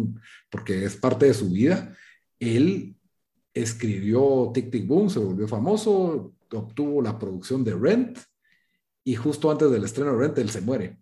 [0.51, 1.97] porque es parte de su vida.
[2.41, 2.97] Él
[3.55, 8.19] escribió Tic Tic Boom, se volvió famoso, obtuvo la producción de Rent
[9.05, 10.99] y justo antes del estreno de Rent él se muere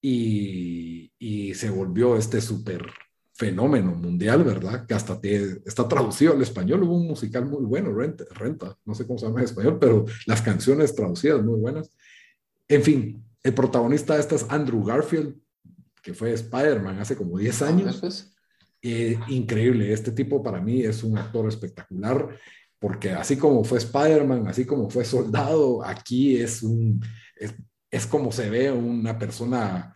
[0.00, 2.86] y, y se volvió este súper
[3.34, 4.86] fenómeno mundial, ¿verdad?
[4.86, 8.94] Que hasta te, está traducido al español, hubo un musical muy bueno, Rent, Renta, no
[8.94, 11.90] sé cómo se llama en español, pero las canciones traducidas muy buenas.
[12.68, 15.34] En fin, el protagonista de esta es Andrew Garfield,
[16.02, 18.32] que fue Spider-Man hace como 10 años.
[18.82, 22.28] Eh, increíble, este tipo para mí es un actor espectacular,
[22.78, 27.00] porque así como fue Spider-Man, así como fue Soldado, aquí es un,
[27.36, 27.54] es,
[27.90, 29.92] es, como se ve una persona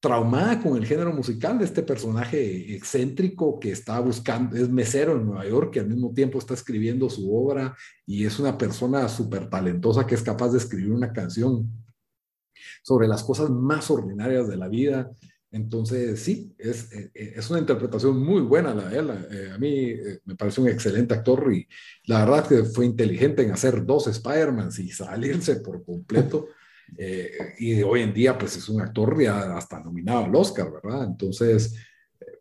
[0.00, 5.26] traumada con el género musical de este personaje excéntrico que está buscando, es mesero en
[5.26, 9.48] Nueva York, que al mismo tiempo está escribiendo su obra y es una persona súper
[9.48, 11.70] talentosa que es capaz de escribir una canción
[12.82, 15.10] sobre las cosas más ordinarias de la vida
[15.52, 19.10] entonces, sí, es, eh, eh, es, una interpretación muy buena la de él.
[19.32, 19.94] Eh, a mí
[20.24, 21.66] me parece un excelente actor y
[22.04, 26.48] la verdad que fue inteligente en hacer dos Spider-Man y salirse por completo.
[27.58, 31.04] y hoy en día, pues es un actor ya hasta nominado al Oscar, ¿verdad?
[31.04, 31.76] Entonces,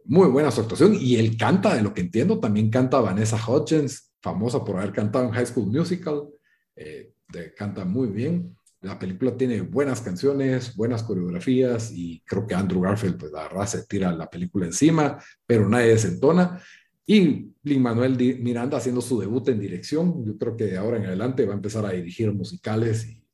[0.06, 0.96] muy buena su actuación.
[1.00, 5.26] Y él canta, de lo que entiendo, también canta Vanessa Hudgens, famosa por haber cantado
[5.26, 6.28] en High School Musical.
[6.76, 8.56] De, canta muy bien.
[8.82, 13.66] La película tiene buenas canciones, buenas coreografías y creo que Andrew Garfield, pues la verdad,
[13.68, 16.62] se tira la película encima, pero nadie desentona.
[17.06, 20.24] Y Lin Manuel Miranda haciendo su debut en dirección.
[20.26, 23.26] Yo creo que de ahora en adelante va a empezar a dirigir musicales y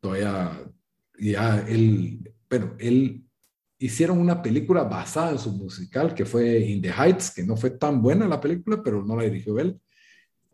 [0.00, 0.58] todavía,
[1.18, 2.18] ya él,
[2.48, 3.22] bueno, él
[3.78, 7.70] hicieron una película basada en su musical que fue In the Heights, que no fue
[7.70, 9.78] tan buena la película, pero no la dirigió él.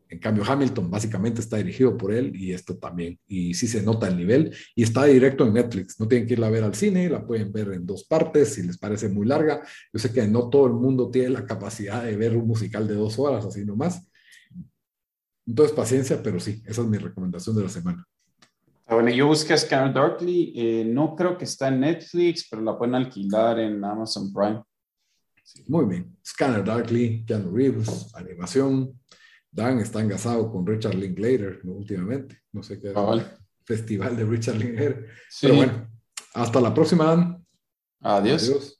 [0.08, 3.18] En cambio, Hamilton básicamente está dirigido por él y esto también.
[3.26, 5.98] Y sí se nota el nivel y está directo en Netflix.
[5.98, 8.62] No tienen que irla a ver al cine, la pueden ver en dos partes si
[8.62, 9.62] les parece muy larga.
[9.92, 12.94] Yo sé que no todo el mundo tiene la capacidad de ver un musical de
[12.94, 14.08] dos horas, así nomás.
[15.44, 18.04] Entonces, paciencia, pero sí, esa es mi recomendación de la semana.
[18.86, 20.52] Ah, bueno, yo busqué Scanner Darkly.
[20.54, 24.62] Eh, no creo que está en Netflix, pero la pueden alquilar en Amazon Prime.
[25.66, 26.16] muy bien.
[26.24, 29.00] Scanner Darkly, Keanu Reeves, animación
[29.56, 31.72] Dan está engasado con Richard Linklater ¿no?
[31.72, 32.42] últimamente.
[32.52, 32.94] No sé qué es.
[33.64, 35.08] Festival de Richard Linklater.
[35.40, 35.88] Pero bueno,
[36.34, 37.46] hasta la próxima, Dan.
[38.02, 38.42] Adiós.
[38.42, 38.75] Adiós.